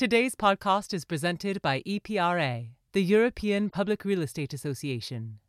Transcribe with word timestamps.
Today's 0.00 0.34
podcast 0.34 0.94
is 0.94 1.04
presented 1.04 1.60
by 1.60 1.82
EPRA, 1.82 2.70
the 2.94 3.02
European 3.02 3.68
Public 3.68 4.02
Real 4.02 4.22
Estate 4.22 4.54
Association. 4.54 5.40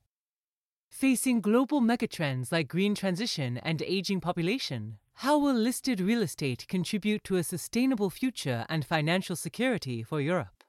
Facing 0.89 1.39
global 1.39 1.79
megatrends 1.79 2.51
like 2.51 2.67
green 2.67 2.93
transition 2.93 3.59
and 3.59 3.81
aging 3.81 4.19
population, 4.19 4.97
how 5.13 5.37
will 5.37 5.53
listed 5.53 6.01
real 6.01 6.21
estate 6.21 6.65
contribute 6.67 7.23
to 7.23 7.37
a 7.37 7.43
sustainable 7.43 8.09
future 8.09 8.65
and 8.67 8.83
financial 8.83 9.37
security 9.37 10.03
for 10.03 10.19
Europe? 10.19 10.65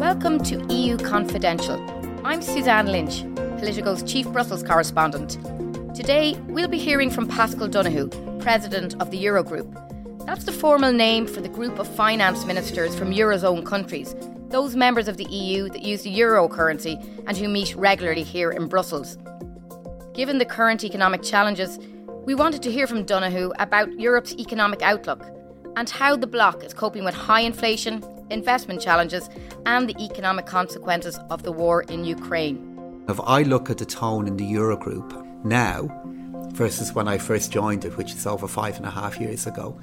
Welcome 0.00 0.42
to 0.44 0.64
EU 0.74 0.96
Confidential. 0.96 1.78
I'm 2.24 2.40
Suzanne 2.40 2.86
Lynch, 2.86 3.22
Politico's 3.60 4.02
Chief 4.02 4.26
Brussels 4.28 4.62
Correspondent. 4.62 5.36
Today, 5.96 6.38
we'll 6.48 6.68
be 6.68 6.76
hearing 6.78 7.10
from 7.10 7.26
Paschal 7.26 7.68
Donohoe, 7.68 8.08
President 8.40 9.00
of 9.00 9.10
the 9.10 9.24
Eurogroup. 9.24 10.26
That's 10.26 10.44
the 10.44 10.52
formal 10.52 10.92
name 10.92 11.26
for 11.26 11.40
the 11.40 11.48
group 11.48 11.78
of 11.78 11.88
finance 11.88 12.44
ministers 12.44 12.94
from 12.94 13.12
Eurozone 13.12 13.64
countries, 13.64 14.14
those 14.48 14.76
members 14.76 15.08
of 15.08 15.16
the 15.16 15.24
EU 15.24 15.70
that 15.70 15.80
use 15.80 16.02
the 16.02 16.10
euro 16.10 16.48
currency 16.48 17.00
and 17.26 17.34
who 17.34 17.48
meet 17.48 17.74
regularly 17.76 18.22
here 18.22 18.50
in 18.50 18.68
Brussels. 18.68 19.16
Given 20.12 20.36
the 20.36 20.44
current 20.44 20.84
economic 20.84 21.22
challenges, 21.22 21.78
we 22.26 22.34
wanted 22.34 22.62
to 22.64 22.70
hear 22.70 22.86
from 22.86 23.04
Donohoe 23.04 23.54
about 23.58 23.98
Europe's 23.98 24.34
economic 24.34 24.82
outlook 24.82 25.24
and 25.76 25.88
how 25.88 26.14
the 26.14 26.26
bloc 26.26 26.62
is 26.62 26.74
coping 26.74 27.04
with 27.04 27.14
high 27.14 27.40
inflation, 27.40 28.04
investment 28.28 28.82
challenges, 28.82 29.30
and 29.64 29.88
the 29.88 30.04
economic 30.04 30.44
consequences 30.44 31.18
of 31.30 31.42
the 31.42 31.52
war 31.52 31.84
in 31.84 32.04
Ukraine. 32.04 32.74
If 33.08 33.18
I 33.20 33.44
look 33.44 33.70
at 33.70 33.78
the 33.78 33.86
tone 33.86 34.26
in 34.26 34.36
the 34.36 34.44
Eurogroup 34.44 35.25
now 35.48 35.88
versus 36.52 36.92
when 36.92 37.08
I 37.08 37.18
first 37.18 37.52
joined 37.52 37.84
it, 37.84 37.96
which 37.96 38.12
is 38.12 38.26
over 38.26 38.48
five 38.48 38.76
and 38.76 38.86
a 38.86 38.90
half 38.90 39.20
years 39.20 39.46
ago, 39.46 39.78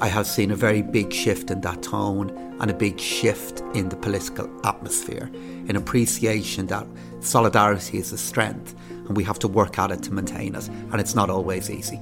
I 0.00 0.08
have 0.08 0.26
seen 0.26 0.50
a 0.50 0.56
very 0.56 0.80
big 0.80 1.12
shift 1.12 1.50
in 1.50 1.60
that 1.60 1.82
tone 1.82 2.30
and 2.60 2.70
a 2.70 2.74
big 2.74 2.98
shift 2.98 3.60
in 3.74 3.90
the 3.90 3.96
political 3.96 4.48
atmosphere, 4.66 5.30
an 5.68 5.76
appreciation 5.76 6.66
that 6.68 6.86
solidarity 7.20 7.98
is 7.98 8.12
a 8.12 8.18
strength 8.18 8.74
and 8.90 9.16
we 9.16 9.24
have 9.24 9.38
to 9.40 9.48
work 9.48 9.78
at 9.78 9.90
it 9.90 10.02
to 10.04 10.12
maintain 10.12 10.54
it, 10.54 10.68
and 10.68 11.00
it's 11.00 11.14
not 11.14 11.28
always 11.28 11.68
easy. 11.68 12.00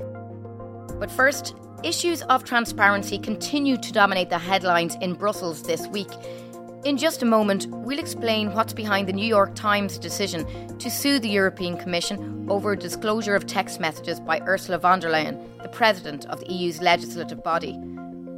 But 1.01 1.11
first, 1.11 1.55
issues 1.83 2.23
of 2.23 2.45
transparency 2.45 3.19
continue 3.19 3.77
to 3.79 3.92
dominate 3.92 4.31
the 4.31 4.39
headlines 4.39 4.97
in 5.01 5.14
Brussels 5.14 5.62
this 5.62 5.86
week. 5.89 6.11
In 6.84 6.97
just 6.97 7.23
a 7.23 7.27
moment, 7.27 7.67
we'll 7.71 7.98
explain 7.98 8.55
what's 8.55 8.73
behind 8.73 9.09
the 9.09 9.12
New 9.12 9.27
York 9.27 9.57
Times 9.57 9.98
decision 9.98 10.47
to 10.79 10.89
sue 10.89 11.19
the 11.19 11.29
European 11.29 11.77
Commission 11.77 12.47
over 12.48 12.77
disclosure 12.77 13.35
of 13.35 13.47
text 13.47 13.81
messages 13.81 14.20
by 14.20 14.41
Ursula 14.43 14.79
von 14.79 15.01
der 15.01 15.11
Leyen, 15.11 15.37
the 15.61 15.69
president 15.69 16.25
of 16.27 16.39
the 16.39 16.53
EU's 16.53 16.81
legislative 16.81 17.43
body. 17.43 17.73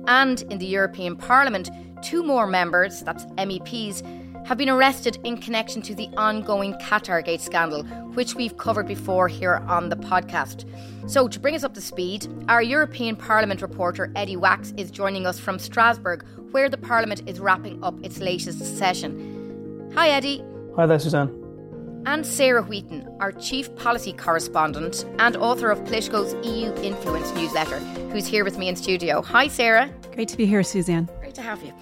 And 0.06 0.40
in 0.50 0.56
the 0.56 0.66
European 0.66 1.16
Parliament, 1.16 1.68
two 2.02 2.22
more 2.22 2.46
members, 2.46 3.00
that's 3.00 3.26
MEPs, 3.26 4.02
have 4.50 4.58
been 4.58 4.68
arrested 4.68 5.16
in 5.22 5.36
connection 5.36 5.80
to 5.80 5.94
the 5.94 6.08
ongoing 6.16 6.74
Qatargate 6.80 7.38
scandal, 7.38 7.84
which 8.14 8.34
we've 8.34 8.56
covered 8.56 8.88
before 8.88 9.28
here 9.28 9.62
on 9.68 9.90
the 9.90 9.94
podcast. 9.94 10.68
So, 11.08 11.28
to 11.28 11.38
bring 11.38 11.54
us 11.54 11.62
up 11.62 11.72
to 11.74 11.80
speed, 11.80 12.26
our 12.48 12.60
European 12.60 13.14
Parliament 13.14 13.62
reporter 13.62 14.10
Eddie 14.16 14.36
Wax 14.36 14.74
is 14.76 14.90
joining 14.90 15.24
us 15.24 15.38
from 15.38 15.60
Strasbourg, 15.60 16.26
where 16.50 16.68
the 16.68 16.76
Parliament 16.76 17.22
is 17.28 17.38
wrapping 17.38 17.80
up 17.84 17.94
its 18.04 18.18
latest 18.18 18.76
session. 18.76 19.92
Hi, 19.94 20.08
Eddie. 20.08 20.44
Hi 20.74 20.84
there, 20.84 20.98
Suzanne. 20.98 22.02
And 22.06 22.26
Sarah 22.26 22.64
Wheaton, 22.64 23.06
our 23.20 23.30
Chief 23.30 23.72
Policy 23.76 24.14
Correspondent 24.14 25.04
and 25.20 25.36
author 25.36 25.70
of 25.70 25.78
Politico's 25.84 26.34
EU 26.44 26.74
Influence 26.82 27.32
newsletter, 27.34 27.78
who's 28.10 28.26
here 28.26 28.42
with 28.42 28.58
me 28.58 28.66
in 28.66 28.74
studio. 28.74 29.22
Hi, 29.22 29.46
Sarah. 29.46 29.88
Great 30.12 30.28
to 30.30 30.36
be 30.36 30.44
here, 30.44 30.64
Suzanne. 30.64 31.08
Great 31.20 31.36
to 31.36 31.42
have 31.42 31.62
you. 31.62 31.72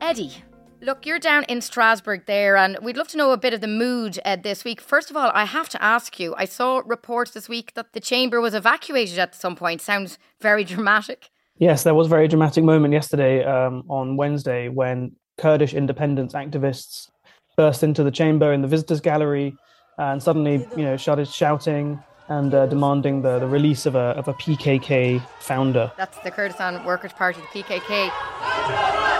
Eddie, 0.00 0.32
Look, 0.82 1.06
you're 1.06 1.18
down 1.18 1.44
in 1.44 1.62
Strasbourg 1.62 2.24
there, 2.26 2.56
and 2.56 2.78
we'd 2.82 2.98
love 2.98 3.08
to 3.08 3.16
know 3.16 3.32
a 3.32 3.38
bit 3.38 3.54
of 3.54 3.62
the 3.62 3.66
mood 3.66 4.18
uh, 4.24 4.36
this 4.36 4.62
week. 4.62 4.80
First 4.80 5.10
of 5.10 5.16
all, 5.16 5.30
I 5.32 5.44
have 5.44 5.70
to 5.70 5.82
ask 5.82 6.20
you 6.20 6.34
I 6.36 6.44
saw 6.44 6.82
reports 6.84 7.30
this 7.30 7.48
week 7.48 7.72
that 7.74 7.94
the 7.94 8.00
chamber 8.00 8.42
was 8.42 8.52
evacuated 8.52 9.18
at 9.18 9.34
some 9.34 9.56
point. 9.56 9.80
Sounds 9.80 10.18
very 10.40 10.64
dramatic. 10.72 11.30
Yes, 11.58 11.82
there 11.82 11.94
was 11.94 12.08
a 12.08 12.10
very 12.10 12.28
dramatic 12.28 12.62
moment 12.62 12.92
yesterday 12.92 13.42
um, 13.42 13.84
on 13.88 14.18
Wednesday 14.18 14.68
when 14.68 15.16
Kurdish 15.38 15.72
independence 15.72 16.34
activists 16.34 17.08
burst 17.56 17.82
into 17.82 18.04
the 18.04 18.10
chamber 18.10 18.52
in 18.52 18.60
the 18.60 18.68
visitors 18.68 19.00
gallery 19.00 19.56
and 19.96 20.22
suddenly, 20.22 20.66
you 20.76 20.82
know, 20.82 20.98
started 20.98 21.26
shouting 21.26 21.98
and 22.28 22.52
uh, 22.52 22.66
demanding 22.66 23.22
the, 23.22 23.38
the 23.38 23.46
release 23.46 23.86
of 23.86 23.94
a, 23.94 24.12
of 24.18 24.28
a 24.28 24.34
PKK 24.34 25.22
founder. 25.40 25.90
That's 25.96 26.18
the 26.18 26.30
Kurdistan 26.30 26.84
Workers' 26.84 27.14
Party, 27.14 27.40
the 27.40 27.62
PKK 27.62 29.15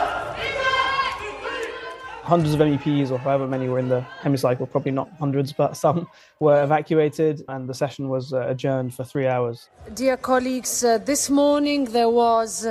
hundreds 2.27 2.55
of 2.55 2.61
MEPs 2.61 3.13
or 3.13 3.19
however 3.19 3.47
many 3.47 3.69
were 3.69 3.79
in 3.79 3.89
the 3.89 4.05
hemicycle, 4.21 4.69
probably 4.69 4.91
not 4.91 5.09
hundreds, 5.17 5.53
but 5.53 5.77
some 5.77 6.09
were 6.41 6.61
evacuated 6.65 7.45
and 7.49 7.69
the 7.69 7.75
session 7.75 8.09
was 8.09 8.33
uh, 8.33 8.41
adjourned 8.49 8.93
for 8.93 9.05
three 9.05 9.29
hours. 9.29 9.69
Dear 9.95 10.17
colleagues, 10.17 10.83
uh, 10.83 10.99
this 10.99 11.31
morning 11.31 11.85
there 11.85 12.11
was 12.11 12.67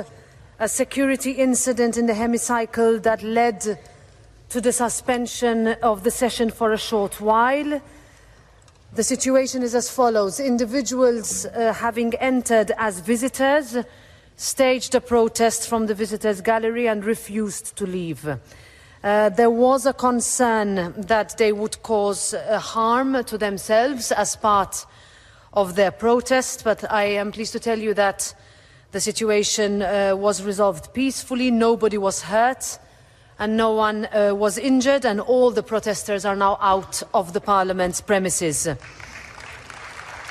a 0.58 0.68
security 0.68 1.30
incident 1.32 1.96
in 1.96 2.04
the 2.04 2.12
hemicycle 2.12 3.02
that 3.02 3.22
led 3.22 3.78
to 4.50 4.60
the 4.60 4.72
suspension 4.72 5.68
of 5.82 6.04
the 6.04 6.10
session 6.10 6.50
for 6.50 6.74
a 6.74 6.78
short 6.78 7.18
while. 7.18 7.80
The 8.92 9.02
situation 9.02 9.62
is 9.62 9.74
as 9.74 9.88
follows 9.88 10.38
individuals 10.38 11.46
uh, 11.46 11.72
having 11.72 12.14
entered 12.16 12.72
as 12.76 13.00
visitors 13.00 13.74
staged 14.36 14.94
a 14.94 15.00
protest 15.00 15.66
from 15.66 15.86
the 15.86 15.94
visitors' 15.94 16.42
gallery 16.42 16.86
and 16.88 17.06
refused 17.06 17.74
to 17.76 17.86
leave. 17.86 18.38
Uh, 19.06 19.28
there 19.28 19.50
was 19.50 19.86
a 19.86 19.92
concern 19.92 20.92
that 20.98 21.38
they 21.38 21.52
would 21.52 21.80
cause 21.84 22.34
uh, 22.34 22.58
harm 22.58 23.22
to 23.22 23.38
themselves 23.38 24.10
as 24.10 24.34
part 24.34 24.84
of 25.52 25.76
their 25.76 25.92
protest, 25.92 26.64
but 26.64 26.90
I 26.90 27.04
am 27.04 27.30
pleased 27.30 27.52
to 27.52 27.60
tell 27.60 27.78
you 27.78 27.94
that 27.94 28.34
the 28.90 28.98
situation 28.98 29.80
uh, 29.80 30.16
was 30.16 30.42
resolved 30.42 30.92
peacefully, 30.92 31.52
nobody 31.52 31.96
was 31.96 32.22
hurt, 32.22 32.80
and 33.38 33.56
no 33.56 33.70
one 33.74 34.06
uh, 34.06 34.34
was 34.34 34.58
injured, 34.58 35.04
and 35.04 35.20
all 35.20 35.52
the 35.52 35.62
protesters 35.62 36.24
are 36.24 36.34
now 36.34 36.58
out 36.60 37.00
of 37.14 37.32
the 37.32 37.40
Parliament's 37.40 38.00
premises. 38.00 38.66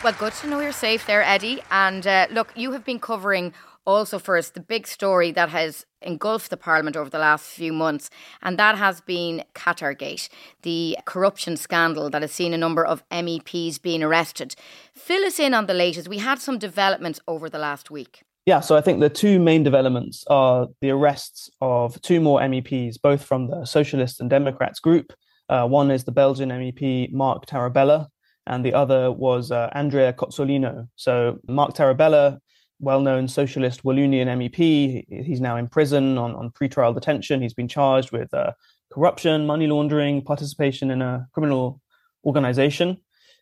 Well, 0.04 0.16
good 0.20 0.34
to 0.42 0.48
know 0.48 0.60
you're 0.60 0.74
safe 0.74 1.08
there, 1.08 1.24
Eddie. 1.24 1.62
And 1.72 2.06
uh, 2.06 2.28
look, 2.30 2.52
you 2.58 2.74
have 2.74 2.84
been 2.84 3.00
covering 3.00 3.54
also 3.86 4.20
for 4.20 4.38
us 4.38 4.50
the 4.50 4.60
big 4.60 4.86
story 4.86 5.32
that 5.32 5.48
has 5.48 5.86
engulfed 6.06 6.50
the 6.50 6.58
Parliament 6.58 6.96
over 6.96 7.10
the 7.10 7.20
last 7.20 7.46
few 7.46 7.74
months, 7.74 8.10
and 8.42 8.58
that 8.60 8.78
has 8.78 9.02
been 9.02 9.44
Qatargate, 9.54 10.30
the 10.62 10.98
corruption 11.06 11.58
scandal 11.58 12.10
that 12.10 12.22
has 12.22 12.32
seen 12.32 12.54
a 12.54 12.58
number 12.58 12.86
of 12.86 13.08
MEPs 13.10 13.82
being 13.82 14.04
arrested. 14.04 14.56
Fill 14.94 15.26
us 15.26 15.40
in 15.40 15.54
on 15.54 15.66
the 15.66 15.74
latest. 15.74 16.08
We 16.08 16.20
had 16.20 16.40
some 16.40 16.58
developments 16.58 17.20
over 17.28 17.50
the 17.50 17.60
last 17.60 17.92
week. 17.92 18.24
Yeah, 18.46 18.60
so 18.60 18.78
I 18.78 18.82
think 18.82 19.00
the 19.00 19.10
two 19.10 19.40
main 19.40 19.64
developments 19.64 20.24
are 20.28 20.68
the 20.80 20.92
arrests 20.92 21.50
of 21.62 22.00
two 22.02 22.22
more 22.22 22.40
MEPs, 22.42 23.02
both 23.02 23.24
from 23.24 23.48
the 23.48 23.66
Socialists 23.66 24.20
and 24.20 24.30
Democrats 24.30 24.80
group. 24.80 25.14
Uh, 25.50 25.68
one 25.68 25.90
is 25.90 26.04
the 26.04 26.12
Belgian 26.12 26.50
MEP 26.50 27.12
Marc 27.12 27.48
Tarabella, 27.48 28.08
and 28.46 28.64
the 28.64 28.74
other 28.74 29.12
was 29.12 29.52
uh, 29.52 29.70
Andrea 29.74 30.14
Cozzolino. 30.14 30.88
So 30.96 31.40
Marc 31.48 31.74
Tarabella 31.74 32.40
well-known 32.80 33.28
socialist 33.28 33.84
Wallonian 33.84 34.28
MEP. 34.28 35.06
He's 35.26 35.42
now 35.42 35.56
in 35.56 35.68
prison 35.68 36.18
on, 36.18 36.36
on 36.36 36.52
pre-trial 36.52 36.94
detention. 36.94 37.42
He's 37.42 37.54
been 37.54 37.68
charged 37.68 38.12
with 38.12 38.34
uh, 38.34 38.54
corruption, 38.92 39.46
money 39.46 39.68
laundering, 39.68 40.22
participation 40.22 40.92
in 40.92 41.02
a 41.02 41.28
criminal 41.34 41.82
organization. 42.26 42.98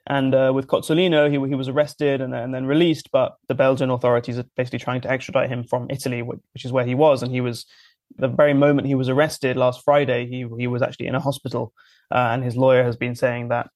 And 0.08 0.36
uh, 0.36 0.52
with 0.54 0.68
Cozzolino, 0.68 1.30
he, 1.30 1.48
he 1.48 1.56
was 1.56 1.70
arrested 1.70 2.20
and, 2.22 2.36
and 2.36 2.54
then 2.54 2.66
released, 2.66 3.10
but 3.12 3.38
the 3.48 3.56
Belgian 3.56 3.90
authorities 3.90 4.38
are 4.38 4.46
basically 4.58 4.80
trying 4.80 5.02
to 5.02 5.10
extradite 5.10 5.50
him 5.50 5.64
from 5.64 5.88
Italy, 5.90 6.22
which 6.22 6.66
is 6.66 6.74
where 6.74 6.86
he 6.86 6.96
was. 6.96 7.24
And 7.24 7.32
he 7.32 7.40
was, 7.40 7.66
the 8.18 8.28
very 8.28 8.54
moment 8.54 8.88
he 8.88 8.96
was 8.96 9.08
arrested 9.08 9.56
last 9.56 9.84
Friday, 9.84 10.28
he, 10.28 10.46
he 10.58 10.68
was 10.68 10.82
actually 10.82 11.08
in 11.08 11.16
a 11.16 11.22
hospital. 11.22 11.74
Uh, 12.12 12.30
and 12.32 12.44
his 12.44 12.58
lawyer 12.58 12.84
has 12.84 12.98
been 12.98 13.16
saying 13.16 13.48
that 13.50 13.70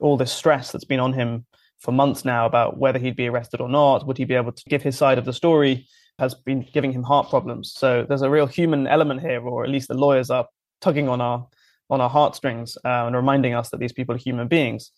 all 0.00 0.16
this 0.16 0.32
stress 0.32 0.70
that's 0.70 0.84
been 0.84 1.00
on 1.00 1.14
him 1.14 1.46
for 1.80 1.92
months 1.92 2.24
now 2.24 2.46
about 2.46 2.78
whether 2.78 2.98
he'd 2.98 3.16
be 3.16 3.28
arrested 3.28 3.60
or 3.60 3.68
not. 3.68 4.06
Would 4.06 4.18
he 4.18 4.24
be 4.24 4.34
able 4.34 4.52
to 4.52 4.64
give 4.68 4.82
his 4.82 4.96
side 4.96 5.18
of 5.18 5.24
the 5.24 5.32
story? 5.32 5.88
Has 6.18 6.34
been 6.34 6.66
giving 6.72 6.92
him 6.92 7.02
heart 7.02 7.30
problems. 7.30 7.72
So 7.74 8.04
there's 8.06 8.20
a 8.22 8.28
real 8.28 8.46
human 8.46 8.86
element 8.86 9.22
here, 9.22 9.40
or 9.40 9.64
at 9.64 9.70
least 9.70 9.88
the 9.88 9.94
lawyers 9.94 10.30
are 10.30 10.46
tugging 10.80 11.08
on 11.08 11.20
our 11.20 11.46
on 11.88 12.00
our 12.00 12.10
heartstrings 12.10 12.76
uh, 12.84 13.06
and 13.06 13.16
reminding 13.16 13.54
us 13.54 13.70
that 13.70 13.80
these 13.80 13.92
people 13.92 14.14
are 14.14 14.18
human 14.18 14.46
beings. 14.46 14.92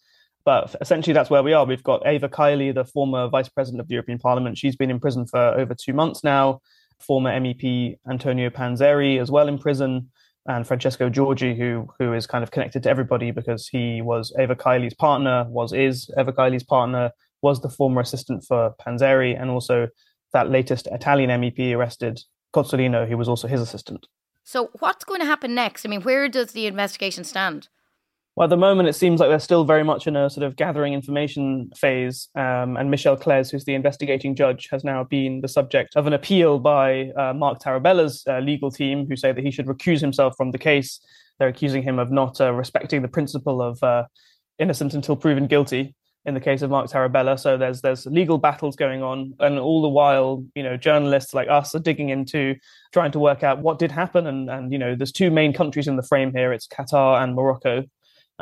But 0.45 0.75
essentially, 0.81 1.15
that's 1.15 1.31
where 1.31 1.43
we 1.43 1.53
are. 1.53 1.65
We've 1.65 1.83
got 1.83 2.07
Ava 2.07 2.29
Kaili, 2.29 2.75
the 2.75 2.85
former 2.85 3.29
vice 3.29 3.49
president 3.49 3.81
of 3.81 3.89
the 3.89 3.95
European 3.95 4.19
Parliament. 4.19 4.59
She's 4.59 4.77
been 4.77 4.91
in 4.91 5.01
prison 5.01 5.27
for 5.27 5.39
over 5.39 5.75
two 5.75 5.93
months 5.93 6.25
now. 6.25 6.61
Former 7.01 7.31
MEP 7.31 7.99
Antonio 8.09 8.51
Panzeri 8.51 9.21
as 9.21 9.31
well 9.31 9.49
in 9.49 9.59
prison, 9.59 10.11
and 10.47 10.67
Francesco 10.67 11.09
Giorgi, 11.09 11.57
who 11.57 11.89
who 11.99 12.13
is 12.13 12.27
kind 12.27 12.43
of 12.43 12.51
connected 12.51 12.83
to 12.83 12.91
everybody 12.91 13.31
because 13.31 13.69
he 13.69 14.03
was 14.03 14.33
Eva 14.39 14.57
Kaili's 14.57 14.95
partner, 14.95 15.47
was 15.49 15.73
is 15.73 16.11
Eva 16.19 16.33
Kaili's 16.33 16.65
partner, 16.65 17.13
was 17.43 17.61
the 17.61 17.69
former 17.71 18.01
assistant 18.01 18.45
for 18.45 18.75
Panzeri, 18.81 19.41
and 19.41 19.51
also 19.51 19.89
that 20.33 20.51
latest 20.51 20.89
Italian 20.91 21.31
MEP 21.31 21.75
arrested 21.77 22.21
Cozzolino, 22.55 23.09
who 23.09 23.17
was 23.17 23.29
also 23.29 23.49
his 23.49 23.61
assistant. 23.61 24.07
So, 24.45 24.71
what's 24.81 25.05
going 25.05 25.21
to 25.21 25.27
happen 25.27 25.55
next? 25.55 25.87
I 25.87 25.89
mean, 25.89 26.03
where 26.03 26.29
does 26.29 26.53
the 26.53 26.67
investigation 26.67 27.25
stand? 27.25 27.69
Well, 28.35 28.45
at 28.45 28.51
the 28.51 28.57
moment, 28.57 28.89
it 28.89 28.95
seems 28.95 29.21
like 29.21 29.29
they're 29.29 29.39
still 29.39 29.65
very 29.65 29.85
much 29.85 30.07
in 30.07 30.17
a 30.17 30.31
sort 30.31 30.47
of 30.47 30.57
gathering 30.57 30.95
information 30.95 31.71
phase. 31.77 32.31
Um, 32.35 32.79
and 32.79 32.91
Michel 32.91 33.15
Claise, 33.15 33.51
who's 33.51 33.67
the 33.67 33.75
investigating 33.75 34.35
judge, 34.35 34.69
has 34.71 34.85
now 34.85 35.05
been 35.05 35.43
the 35.43 35.49
subject 35.49 35.97
of 35.97 36.07
an 36.07 36.15
appeal 36.15 36.59
by 36.59 37.11
uh, 37.11 37.35
Marc 37.35 37.61
Tarabella's 37.61 38.25
uh, 38.27 38.39
legal 38.39 38.71
team, 38.71 39.07
who 39.07 39.17
say 39.17 39.33
that 39.33 39.45
he 39.45 39.51
should 39.51 39.67
recuse 39.67 40.01
himself 40.01 40.35
from 40.35 40.51
the 40.51 40.59
case. 40.59 40.99
They're 41.39 41.49
accusing 41.49 41.83
him 41.83 41.99
of 41.99 42.11
not 42.11 42.41
uh, 42.41 42.55
respecting 42.55 43.03
the 43.03 43.09
principle 43.09 43.61
of 43.61 43.83
uh, 43.83 44.05
innocent 44.59 44.95
until 44.95 45.15
proven 45.15 45.47
guilty 45.47 45.95
in 46.25 46.33
the 46.33 46.41
case 46.41 46.63
of 46.63 46.71
Marc 46.71 46.89
Tarabella. 46.89 47.39
So 47.39 47.59
there's 47.59 47.83
there's 47.83 48.07
legal 48.07 48.39
battles 48.39 48.77
going 48.77 49.03
on, 49.03 49.35
and 49.41 49.59
all 49.59 49.83
the 49.83 49.91
while, 49.91 50.43
you 50.55 50.63
know, 50.63 50.79
journalists 50.79 51.35
like 51.35 51.49
us 51.49 51.75
are 51.75 51.81
digging 51.81 52.09
into 52.09 52.55
trying 52.95 53.13
to 53.13 53.19
work 53.19 53.43
out 53.43 53.59
what 53.59 53.79
did 53.79 53.93
happen. 53.93 54.27
And 54.27 54.49
and 54.49 54.73
you 54.73 54.79
know, 54.79 54.95
there's 54.95 55.13
two 55.13 55.31
main 55.31 55.53
countries 55.53 55.87
in 55.87 55.97
the 55.97 56.03
frame 56.03 56.33
here: 56.35 56.51
it's 56.51 56.67
Qatar 56.67 57.23
and 57.23 57.35
Morocco 57.35 57.85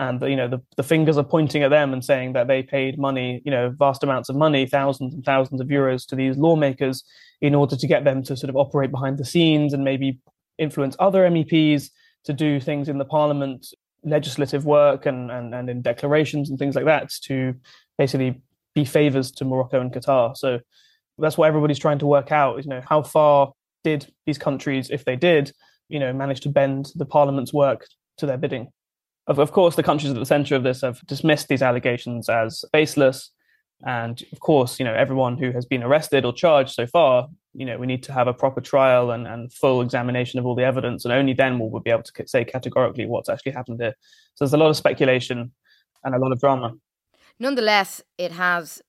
and 0.01 0.23
you 0.23 0.35
know 0.35 0.49
the, 0.49 0.61
the 0.79 0.83
fingers 0.83 1.19
are 1.19 1.25
pointing 1.25 1.63
at 1.63 1.69
them 1.69 1.93
and 1.93 2.03
saying 2.05 2.33
that 2.33 2.49
they 2.49 2.63
paid 2.63 2.99
money 2.99 3.43
you 3.45 3.51
know 3.51 3.69
vast 3.79 4.03
amounts 4.03 4.29
of 4.31 4.35
money 4.35 4.67
thousands 4.67 5.15
and 5.15 5.25
thousands 5.25 5.61
of 5.61 5.69
euros 5.69 6.07
to 6.07 6.17
these 6.17 6.37
lawmakers 6.39 7.05
in 7.43 7.55
order 7.55 7.77
to 7.77 7.87
get 7.87 8.03
them 8.03 8.23
to 8.23 8.37
sort 8.37 8.49
of 8.49 8.57
operate 8.57 8.91
behind 8.91 9.19
the 9.19 9.25
scenes 9.25 9.73
and 9.73 9.85
maybe 9.85 10.19
influence 10.59 10.97
other 10.99 11.29
meps 11.31 11.91
to 12.25 12.33
do 12.33 12.59
things 12.59 12.89
in 12.89 12.99
the 12.99 13.05
parliament 13.05 13.67
legislative 14.03 14.65
work 14.65 15.05
and, 15.05 15.31
and, 15.31 15.55
and 15.55 15.69
in 15.69 15.83
declarations 15.83 16.49
and 16.49 16.59
things 16.59 16.75
like 16.75 16.87
that 16.87 17.11
to 17.23 17.55
basically 17.99 18.41
be 18.75 18.85
favors 18.85 19.31
to 19.31 19.45
morocco 19.45 19.81
and 19.81 19.93
qatar. 19.93 20.35
So 20.35 20.61
that's 21.19 21.37
what 21.37 21.49
everybody's 21.49 21.79
trying 21.79 21.99
to 21.99 22.07
work 22.07 22.33
out 22.33 22.65
you 22.65 22.71
know 22.71 22.83
how 22.89 23.03
far 23.03 23.53
did 23.85 24.11
these 24.25 24.39
countries 24.39 24.89
if 24.89 25.05
they 25.05 25.17
did 25.17 25.53
you 25.91 25.99
know 25.99 26.11
manage 26.15 26.41
to 26.41 26.49
bend 26.49 26.91
the 26.95 27.05
parliament's 27.05 27.53
work 27.53 27.87
to 28.17 28.25
their 28.25 28.39
bidding 28.39 28.69
of, 29.31 29.39
of 29.39 29.53
course, 29.53 29.77
the 29.77 29.83
countries 29.83 30.11
at 30.11 30.19
the 30.19 30.27
center 30.27 30.57
of 30.57 30.65
this 30.65 30.81
have 30.81 31.01
dismissed 31.07 31.47
these 31.47 31.63
allegations 31.63 32.29
as 32.29 32.65
baseless. 32.73 33.31
And 33.87 34.23
of 34.33 34.41
course, 34.41 34.79
you 34.79 34.85
know, 34.85 34.93
everyone 34.93 35.39
who 35.39 35.53
has 35.53 35.65
been 35.65 35.85
arrested 35.85 36.25
or 36.25 36.33
charged 36.33 36.73
so 36.73 36.87
far, 36.87 37.29
you 37.55 37.65
know, 37.65 37.79
we 37.79 37.87
need 37.87 38.03
to 38.03 38.13
have 38.13 38.27
a 38.27 38.35
proper 38.35 38.61
trial 38.61 39.13
and, 39.13 39.27
and 39.27 39.53
full 39.53 39.83
examination 39.83 40.39
of 40.41 40.47
all 40.47 40.57
the 40.57 40.65
evidence. 40.65 41.05
And 41.05 41.15
only 41.15 41.33
then 41.33 41.59
will 41.59 41.71
we 41.71 41.81
be 41.81 41.91
able 41.91 42.03
to 42.03 42.27
say 42.27 42.45
categorically 42.45 43.07
what's 43.07 43.29
actually 43.29 43.53
happened 43.53 43.81
here. 43.81 43.95
So 44.35 44.45
there's 44.45 44.53
a 44.53 44.59
lot 44.59 44.69
of 44.69 44.77
speculation 44.77 45.53
and 46.03 46.15
a 46.15 46.19
lot 46.19 46.33
of 46.33 46.41
drama. 46.41 46.75
Nonetheless, 47.39 48.03
it 48.19 48.33
has 48.33 48.83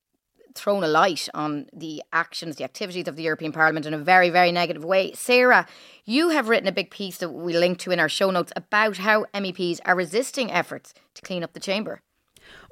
thrown 0.55 0.83
a 0.83 0.87
light 0.87 1.29
on 1.33 1.67
the 1.73 2.03
actions, 2.13 2.55
the 2.55 2.63
activities 2.63 3.07
of 3.07 3.15
the 3.15 3.23
European 3.23 3.51
Parliament 3.51 3.85
in 3.85 3.93
a 3.93 3.97
very, 3.97 4.29
very 4.29 4.51
negative 4.51 4.83
way. 4.83 5.13
Sarah, 5.13 5.67
you 6.05 6.29
have 6.29 6.49
written 6.49 6.67
a 6.67 6.71
big 6.71 6.91
piece 6.91 7.17
that 7.17 7.29
we 7.29 7.57
link 7.57 7.77
to 7.79 7.91
in 7.91 7.99
our 7.99 8.09
show 8.09 8.31
notes 8.31 8.51
about 8.55 8.97
how 8.97 9.25
MEPs 9.33 9.79
are 9.85 9.95
resisting 9.95 10.51
efforts 10.51 10.93
to 11.15 11.21
clean 11.21 11.43
up 11.43 11.53
the 11.53 11.59
chamber. 11.59 12.01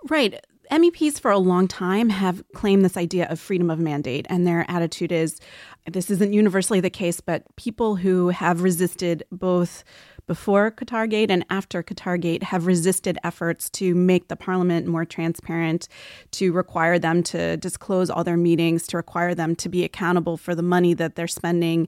Right. 0.09 0.43
MEPs 0.71 1.19
for 1.19 1.31
a 1.31 1.39
long 1.39 1.67
time 1.67 2.09
have 2.09 2.43
claimed 2.53 2.85
this 2.85 2.95
idea 2.95 3.27
of 3.27 3.39
freedom 3.39 3.71
of 3.71 3.79
mandate, 3.79 4.27
and 4.29 4.45
their 4.45 4.69
attitude 4.69 5.11
is 5.11 5.39
this 5.87 6.11
isn't 6.11 6.31
universally 6.31 6.79
the 6.79 6.91
case, 6.91 7.21
but 7.21 7.43
people 7.55 7.95
who 7.95 8.29
have 8.29 8.61
resisted 8.61 9.23
both 9.31 9.83
before 10.29 10.69
Qatargate 10.69 11.31
and 11.31 11.43
after 11.49 11.81
Qatargate 11.81 12.43
have 12.43 12.67
resisted 12.67 13.17
efforts 13.23 13.67
to 13.71 13.95
make 13.95 14.27
the 14.27 14.35
parliament 14.35 14.85
more 14.85 15.03
transparent, 15.03 15.87
to 16.33 16.51
require 16.51 16.99
them 16.99 17.23
to 17.23 17.57
disclose 17.57 18.11
all 18.11 18.23
their 18.23 18.37
meetings, 18.37 18.85
to 18.85 18.97
require 18.97 19.33
them 19.33 19.55
to 19.55 19.67
be 19.67 19.83
accountable 19.83 20.37
for 20.37 20.53
the 20.53 20.61
money 20.61 20.93
that 20.93 21.15
they're 21.15 21.27
spending. 21.27 21.87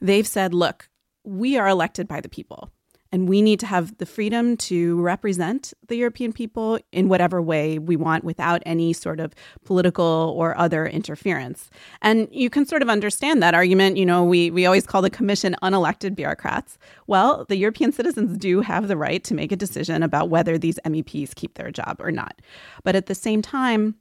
They've 0.00 0.26
said, 0.26 0.54
look, 0.54 0.88
we 1.22 1.58
are 1.58 1.68
elected 1.68 2.08
by 2.08 2.22
the 2.22 2.30
people. 2.30 2.70
And 3.12 3.28
we 3.28 3.42
need 3.42 3.60
to 3.60 3.66
have 3.66 3.98
the 3.98 4.06
freedom 4.06 4.56
to 4.56 5.00
represent 5.02 5.74
the 5.88 5.96
European 5.96 6.32
people 6.32 6.78
in 6.92 7.08
whatever 7.08 7.42
way 7.42 7.78
we 7.78 7.94
want 7.94 8.24
without 8.24 8.62
any 8.64 8.94
sort 8.94 9.20
of 9.20 9.34
political 9.64 10.34
or 10.36 10.56
other 10.56 10.86
interference. 10.86 11.68
And 12.00 12.26
you 12.32 12.48
can 12.48 12.64
sort 12.64 12.80
of 12.80 12.88
understand 12.88 13.42
that 13.42 13.54
argument. 13.54 13.98
You 13.98 14.06
know, 14.06 14.24
we, 14.24 14.50
we 14.50 14.64
always 14.64 14.86
call 14.86 15.02
the 15.02 15.10
Commission 15.10 15.54
unelected 15.62 16.16
bureaucrats. 16.16 16.78
Well, 17.06 17.44
the 17.48 17.56
European 17.56 17.92
citizens 17.92 18.38
do 18.38 18.62
have 18.62 18.88
the 18.88 18.96
right 18.96 19.22
to 19.24 19.34
make 19.34 19.52
a 19.52 19.56
decision 19.56 20.02
about 20.02 20.30
whether 20.30 20.56
these 20.56 20.78
MEPs 20.86 21.34
keep 21.34 21.54
their 21.54 21.70
job 21.70 21.96
or 22.00 22.10
not. 22.10 22.40
But 22.82 22.96
at 22.96 23.06
the 23.06 23.14
same 23.14 23.42
time, 23.42 23.96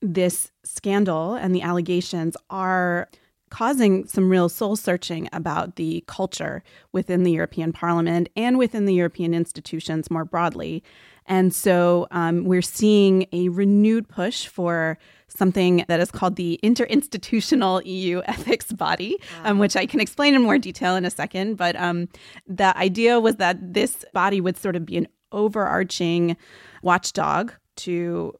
this 0.00 0.52
scandal 0.64 1.34
and 1.34 1.54
the 1.54 1.62
allegations 1.62 2.36
are 2.50 3.08
causing 3.54 4.04
some 4.08 4.28
real 4.28 4.48
soul 4.48 4.74
searching 4.74 5.28
about 5.32 5.76
the 5.76 6.02
culture 6.08 6.60
within 6.90 7.22
the 7.22 7.30
European 7.30 7.72
Parliament 7.72 8.28
and 8.34 8.58
within 8.58 8.84
the 8.84 8.92
European 8.92 9.32
institutions 9.32 10.10
more 10.10 10.24
broadly. 10.24 10.82
And 11.26 11.54
so 11.54 12.08
um, 12.10 12.42
we're 12.46 12.62
seeing 12.62 13.26
a 13.30 13.50
renewed 13.50 14.08
push 14.08 14.48
for 14.48 14.98
something 15.28 15.84
that 15.86 16.00
is 16.00 16.10
called 16.10 16.34
the 16.34 16.58
Interinstitutional 16.64 17.80
EU 17.86 18.22
Ethics 18.26 18.72
Body, 18.72 19.18
wow. 19.44 19.52
um, 19.52 19.58
which 19.60 19.76
I 19.76 19.86
can 19.86 20.00
explain 20.00 20.34
in 20.34 20.42
more 20.42 20.58
detail 20.58 20.96
in 20.96 21.04
a 21.04 21.10
second. 21.10 21.54
But 21.54 21.76
um, 21.76 22.08
the 22.48 22.76
idea 22.76 23.20
was 23.20 23.36
that 23.36 23.56
this 23.74 24.04
body 24.12 24.40
would 24.40 24.56
sort 24.56 24.74
of 24.74 24.84
be 24.84 24.96
an 24.96 25.06
overarching 25.30 26.36
watchdog 26.82 27.52
to 27.76 28.34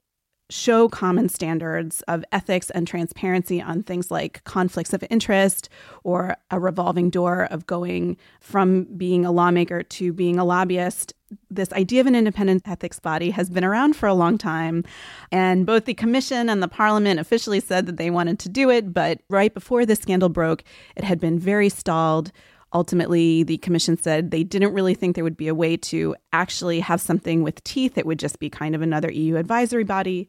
show 0.50 0.88
common 0.88 1.28
standards 1.28 2.02
of 2.02 2.24
ethics 2.30 2.70
and 2.70 2.86
transparency 2.86 3.62
on 3.62 3.82
things 3.82 4.10
like 4.10 4.44
conflicts 4.44 4.92
of 4.92 5.04
interest 5.10 5.68
or 6.02 6.36
a 6.50 6.60
revolving 6.60 7.10
door 7.10 7.44
of 7.50 7.66
going 7.66 8.16
from 8.40 8.84
being 8.96 9.24
a 9.24 9.32
lawmaker 9.32 9.82
to 9.82 10.12
being 10.12 10.38
a 10.38 10.44
lobbyist. 10.44 11.14
This 11.50 11.72
idea 11.72 12.00
of 12.00 12.06
an 12.06 12.14
independent 12.14 12.68
ethics 12.68 13.00
body 13.00 13.30
has 13.30 13.48
been 13.48 13.64
around 13.64 13.96
for 13.96 14.06
a 14.06 14.14
long 14.14 14.38
time. 14.38 14.84
And 15.32 15.66
both 15.66 15.86
the 15.86 15.94
commission 15.94 16.48
and 16.48 16.62
the 16.62 16.68
parliament 16.68 17.18
officially 17.18 17.60
said 17.60 17.86
that 17.86 17.96
they 17.96 18.10
wanted 18.10 18.38
to 18.40 18.48
do 18.48 18.70
it. 18.70 18.92
But 18.92 19.20
right 19.30 19.52
before 19.52 19.86
this 19.86 20.00
scandal 20.00 20.28
broke, 20.28 20.62
it 20.94 21.04
had 21.04 21.18
been 21.18 21.38
very 21.38 21.70
stalled 21.70 22.30
ultimately 22.74 23.44
the 23.44 23.58
commission 23.58 23.96
said 23.96 24.30
they 24.30 24.44
didn't 24.44 24.74
really 24.74 24.94
think 24.94 25.14
there 25.14 25.24
would 25.24 25.36
be 25.36 25.48
a 25.48 25.54
way 25.54 25.76
to 25.76 26.14
actually 26.32 26.80
have 26.80 27.00
something 27.00 27.42
with 27.42 27.62
teeth. 27.64 27.96
It 27.96 28.04
would 28.04 28.18
just 28.18 28.38
be 28.38 28.50
kind 28.50 28.74
of 28.74 28.82
another 28.82 29.10
EU 29.10 29.36
advisory 29.36 29.84
body. 29.84 30.28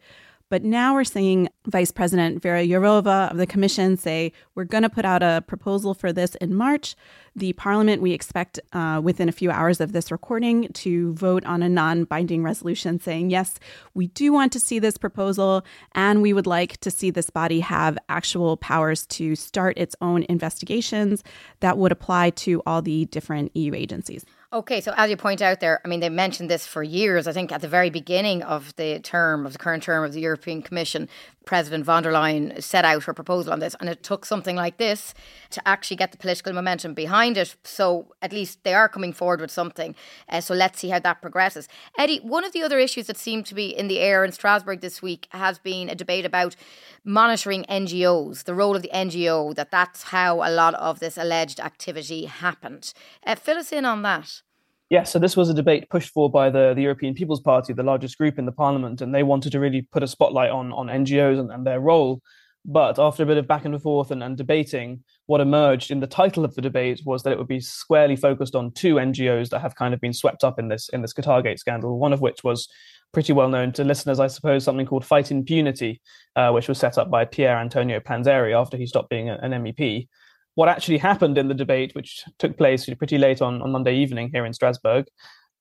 But 0.49 0.63
now 0.63 0.93
we're 0.93 1.03
seeing 1.05 1.49
Vice 1.65 1.91
President 1.91 2.41
Vera 2.41 2.63
Jourova 2.63 3.31
of 3.31 3.37
the 3.37 3.47
Commission 3.47 3.97
say, 3.97 4.31
we're 4.53 4.63
going 4.63 4.83
to 4.83 4.89
put 4.89 5.03
out 5.03 5.23
a 5.23 5.43
proposal 5.47 5.95
for 5.95 6.13
this 6.13 6.35
in 6.35 6.53
March. 6.53 6.95
The 7.37 7.51
Parliament, 7.53 8.01
we 8.01 8.13
expect 8.13 8.61
uh, 8.71 9.01
within 9.03 9.27
a 9.27 9.33
few 9.33 9.51
hours 9.51 9.81
of 9.81 9.91
this 9.91 10.09
recording, 10.09 10.69
to 10.69 11.13
vote 11.15 11.43
on 11.43 11.61
a 11.61 11.67
non 11.67 12.05
binding 12.05 12.43
resolution 12.43 12.97
saying, 12.97 13.29
yes, 13.29 13.59
we 13.93 14.07
do 14.07 14.31
want 14.31 14.53
to 14.53 14.59
see 14.59 14.79
this 14.79 14.97
proposal, 14.97 15.65
and 15.93 16.21
we 16.21 16.31
would 16.31 16.47
like 16.47 16.77
to 16.77 16.89
see 16.89 17.09
this 17.09 17.29
body 17.29 17.59
have 17.59 17.97
actual 18.07 18.55
powers 18.55 19.05
to 19.07 19.35
start 19.35 19.77
its 19.77 19.97
own 19.99 20.25
investigations 20.29 21.23
that 21.59 21.77
would 21.77 21.91
apply 21.91 22.29
to 22.29 22.63
all 22.65 22.81
the 22.81 23.03
different 23.05 23.53
EU 23.53 23.73
agencies. 23.75 24.25
Okay, 24.53 24.79
so 24.79 24.93
as 24.95 25.09
you 25.09 25.17
point 25.17 25.41
out 25.41 25.59
there, 25.59 25.81
I 25.83 25.89
mean, 25.89 25.99
they 25.99 26.07
mentioned 26.07 26.49
this 26.49 26.65
for 26.65 26.81
years. 26.81 27.27
I 27.27 27.33
think 27.33 27.51
at 27.51 27.59
the 27.59 27.67
very 27.67 27.89
beginning 27.89 28.41
of 28.43 28.73
the 28.77 28.99
term, 28.99 29.45
of 29.45 29.51
the 29.51 29.59
current 29.59 29.83
term 29.83 30.05
of 30.05 30.13
the 30.13 30.21
European 30.21 30.61
Commission, 30.61 31.09
President 31.45 31.85
von 31.85 32.03
der 32.03 32.11
Leyen 32.11 32.61
set 32.61 32.85
out 32.85 33.03
her 33.03 33.13
proposal 33.13 33.53
on 33.53 33.59
this, 33.59 33.75
and 33.79 33.89
it 33.89 34.03
took 34.03 34.25
something 34.25 34.55
like 34.55 34.77
this 34.77 35.13
to 35.51 35.67
actually 35.67 35.97
get 35.97 36.11
the 36.11 36.17
political 36.17 36.53
momentum 36.53 36.93
behind 36.93 37.37
it. 37.37 37.55
So 37.63 38.13
at 38.21 38.33
least 38.33 38.63
they 38.63 38.73
are 38.73 38.89
coming 38.89 39.13
forward 39.13 39.41
with 39.41 39.51
something. 39.51 39.95
Uh, 40.29 40.41
so 40.41 40.53
let's 40.53 40.79
see 40.79 40.89
how 40.89 40.99
that 40.99 41.21
progresses. 41.21 41.67
Eddie, 41.97 42.19
one 42.19 42.43
of 42.43 42.53
the 42.53 42.63
other 42.63 42.79
issues 42.79 43.07
that 43.07 43.17
seemed 43.17 43.45
to 43.47 43.55
be 43.55 43.67
in 43.67 43.87
the 43.87 43.99
air 43.99 44.23
in 44.23 44.31
Strasbourg 44.31 44.81
this 44.81 45.01
week 45.01 45.27
has 45.31 45.59
been 45.59 45.89
a 45.89 45.95
debate 45.95 46.25
about 46.25 46.55
monitoring 47.03 47.63
NGOs, 47.69 48.43
the 48.43 48.55
role 48.55 48.75
of 48.75 48.81
the 48.81 48.91
NGO, 48.93 49.55
that 49.55 49.71
that's 49.71 50.03
how 50.03 50.37
a 50.37 50.51
lot 50.51 50.73
of 50.75 50.99
this 50.99 51.17
alleged 51.17 51.59
activity 51.59 52.25
happened. 52.25 52.93
Uh, 53.25 53.35
fill 53.35 53.57
us 53.57 53.71
in 53.71 53.85
on 53.85 54.01
that. 54.01 54.41
Yeah, 54.89 55.03
so 55.03 55.17
this 55.17 55.35
was 55.35 55.49
a 55.49 55.53
debate 55.53 55.89
pushed 55.89 56.13
for 56.13 56.29
by 56.29 56.51
the, 56.51 56.73
the 56.75 56.83
European 56.83 57.15
People's 57.15 57.41
Party, 57.41 57.73
the 57.73 57.81
largest 57.81 58.17
group 58.17 58.37
in 58.37 58.45
the 58.45 58.51
parliament, 58.51 59.01
and 59.01 59.13
they 59.13 59.23
wanted 59.23 59.51
to 59.53 59.59
really 59.59 59.81
put 59.81 60.03
a 60.03 60.07
spotlight 60.07 60.51
on, 60.51 60.71
on 60.73 60.87
NGOs 60.87 61.39
and, 61.39 61.51
and 61.51 61.65
their 61.65 61.79
role. 61.79 62.21
But 62.67 62.97
after 62.97 63.23
a 63.23 63.25
bit 63.25 63.37
of 63.37 63.47
back 63.47 63.65
and 63.65 63.79
forth 63.81 64.11
and, 64.11 64.23
and 64.23 64.37
debating, 64.37 65.03
what 65.27 65.41
emerged 65.41 65.91
in 65.91 65.99
the 65.99 66.07
title 66.07 66.45
of 66.45 66.55
the 66.55 66.61
debate 66.61 67.01
was 67.05 67.23
that 67.23 67.31
it 67.31 67.37
would 67.37 67.47
be 67.47 67.59
squarely 67.59 68.15
focused 68.15 68.55
on 68.55 68.71
two 68.71 68.95
NGOs 68.95 69.49
that 69.49 69.61
have 69.61 69.75
kind 69.75 69.93
of 69.93 70.01
been 70.01 70.13
swept 70.13 70.43
up 70.43 70.57
in 70.59 70.67
this 70.67 70.89
in 70.89 71.01
this 71.01 71.13
Qatargate 71.13 71.59
scandal. 71.59 71.99
One 71.99 72.13
of 72.13 72.21
which 72.21 72.43
was 72.43 72.67
pretty 73.11 73.33
well 73.33 73.49
known 73.49 73.71
to 73.73 73.83
listeners, 73.83 74.19
I 74.19 74.27
suppose, 74.27 74.63
something 74.63 74.85
called 74.85 75.05
Fight 75.05 75.31
Impunity, 75.31 76.01
uh, 76.35 76.51
which 76.51 76.67
was 76.67 76.79
set 76.79 76.97
up 76.97 77.11
by 77.11 77.25
Pier 77.25 77.55
Antonio 77.55 77.99
Panzeri 77.99 78.59
after 78.59 78.77
he 78.77 78.87
stopped 78.87 79.09
being 79.09 79.29
an 79.29 79.51
MEP 79.51 80.07
what 80.55 80.69
actually 80.69 80.97
happened 80.97 81.37
in 81.37 81.47
the 81.47 81.53
debate, 81.53 81.93
which 81.95 82.23
took 82.39 82.57
place 82.57 82.89
pretty 82.97 83.17
late 83.17 83.41
on, 83.41 83.61
on 83.61 83.71
Monday 83.71 83.95
evening 83.95 84.29
here 84.33 84.45
in 84.45 84.53
Strasbourg, 84.53 85.05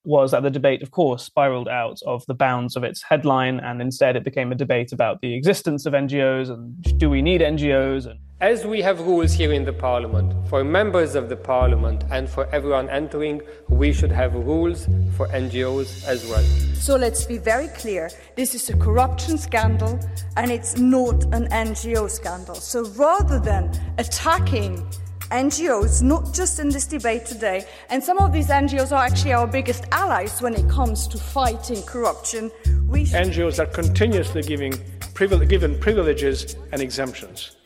was 0.04 0.32
that 0.32 0.42
the 0.42 0.50
debate, 0.50 0.82
of 0.82 0.90
course, 0.90 1.24
spiraled 1.24 1.68
out 1.68 1.98
of 2.06 2.24
the 2.26 2.34
bounds 2.34 2.76
of 2.76 2.84
its 2.84 3.02
headline, 3.02 3.58
and 3.60 3.80
instead 3.80 4.16
it 4.16 4.24
became 4.24 4.52
a 4.52 4.54
debate 4.54 4.92
about 4.92 5.20
the 5.20 5.34
existence 5.34 5.86
of 5.86 5.94
NGOs 5.94 6.50
and 6.50 6.98
do 6.98 7.08
we 7.10 7.22
need 7.22 7.40
NGOs? 7.40 8.06
And 8.06 8.20
as 8.40 8.66
we 8.66 8.82
have 8.82 9.00
rules 9.00 9.32
here 9.32 9.52
in 9.52 9.64
the 9.64 9.72
Parliament 9.72 10.34
for 10.48 10.64
members 10.64 11.14
of 11.14 11.28
the 11.28 11.36
Parliament 11.36 12.04
and 12.10 12.28
for 12.28 12.46
everyone 12.52 12.90
entering, 12.90 13.40
we 13.68 13.92
should 13.92 14.10
have 14.10 14.34
rules 14.34 14.86
for 15.16 15.28
NGOs 15.28 16.06
as 16.06 16.26
well. 16.26 16.42
So 16.74 16.96
let's 16.96 17.24
be 17.24 17.38
very 17.38 17.68
clear 17.68 18.10
this 18.36 18.54
is 18.54 18.68
a 18.70 18.76
corruption 18.76 19.38
scandal 19.38 19.98
and 20.36 20.50
it's 20.50 20.76
not 20.76 21.24
an 21.32 21.48
NGO 21.48 22.10
scandal. 22.10 22.56
So 22.56 22.84
rather 22.96 23.38
than 23.38 23.70
attacking 23.98 24.84
NGOs, 25.30 26.02
not 26.02 26.34
just 26.34 26.58
in 26.58 26.68
this 26.68 26.86
debate 26.86 27.24
today, 27.24 27.64
and 27.88 28.02
some 28.02 28.18
of 28.18 28.32
these 28.32 28.48
NGOs 28.48 28.92
are 28.92 29.04
actually 29.04 29.32
our 29.32 29.46
biggest 29.46 29.84
allies 29.90 30.42
when 30.42 30.54
it 30.54 30.68
comes 30.68 31.08
to 31.08 31.18
fighting 31.18 31.82
corruption. 31.82 32.50
We 32.86 33.06
NGOs 33.06 33.58
are 33.58 33.66
continuously 33.66 34.42
giving 34.42 34.74
privile- 35.14 35.46
given 35.46 35.78
privileges 35.78 36.56
and 36.72 36.82
exemptions. 36.82 37.56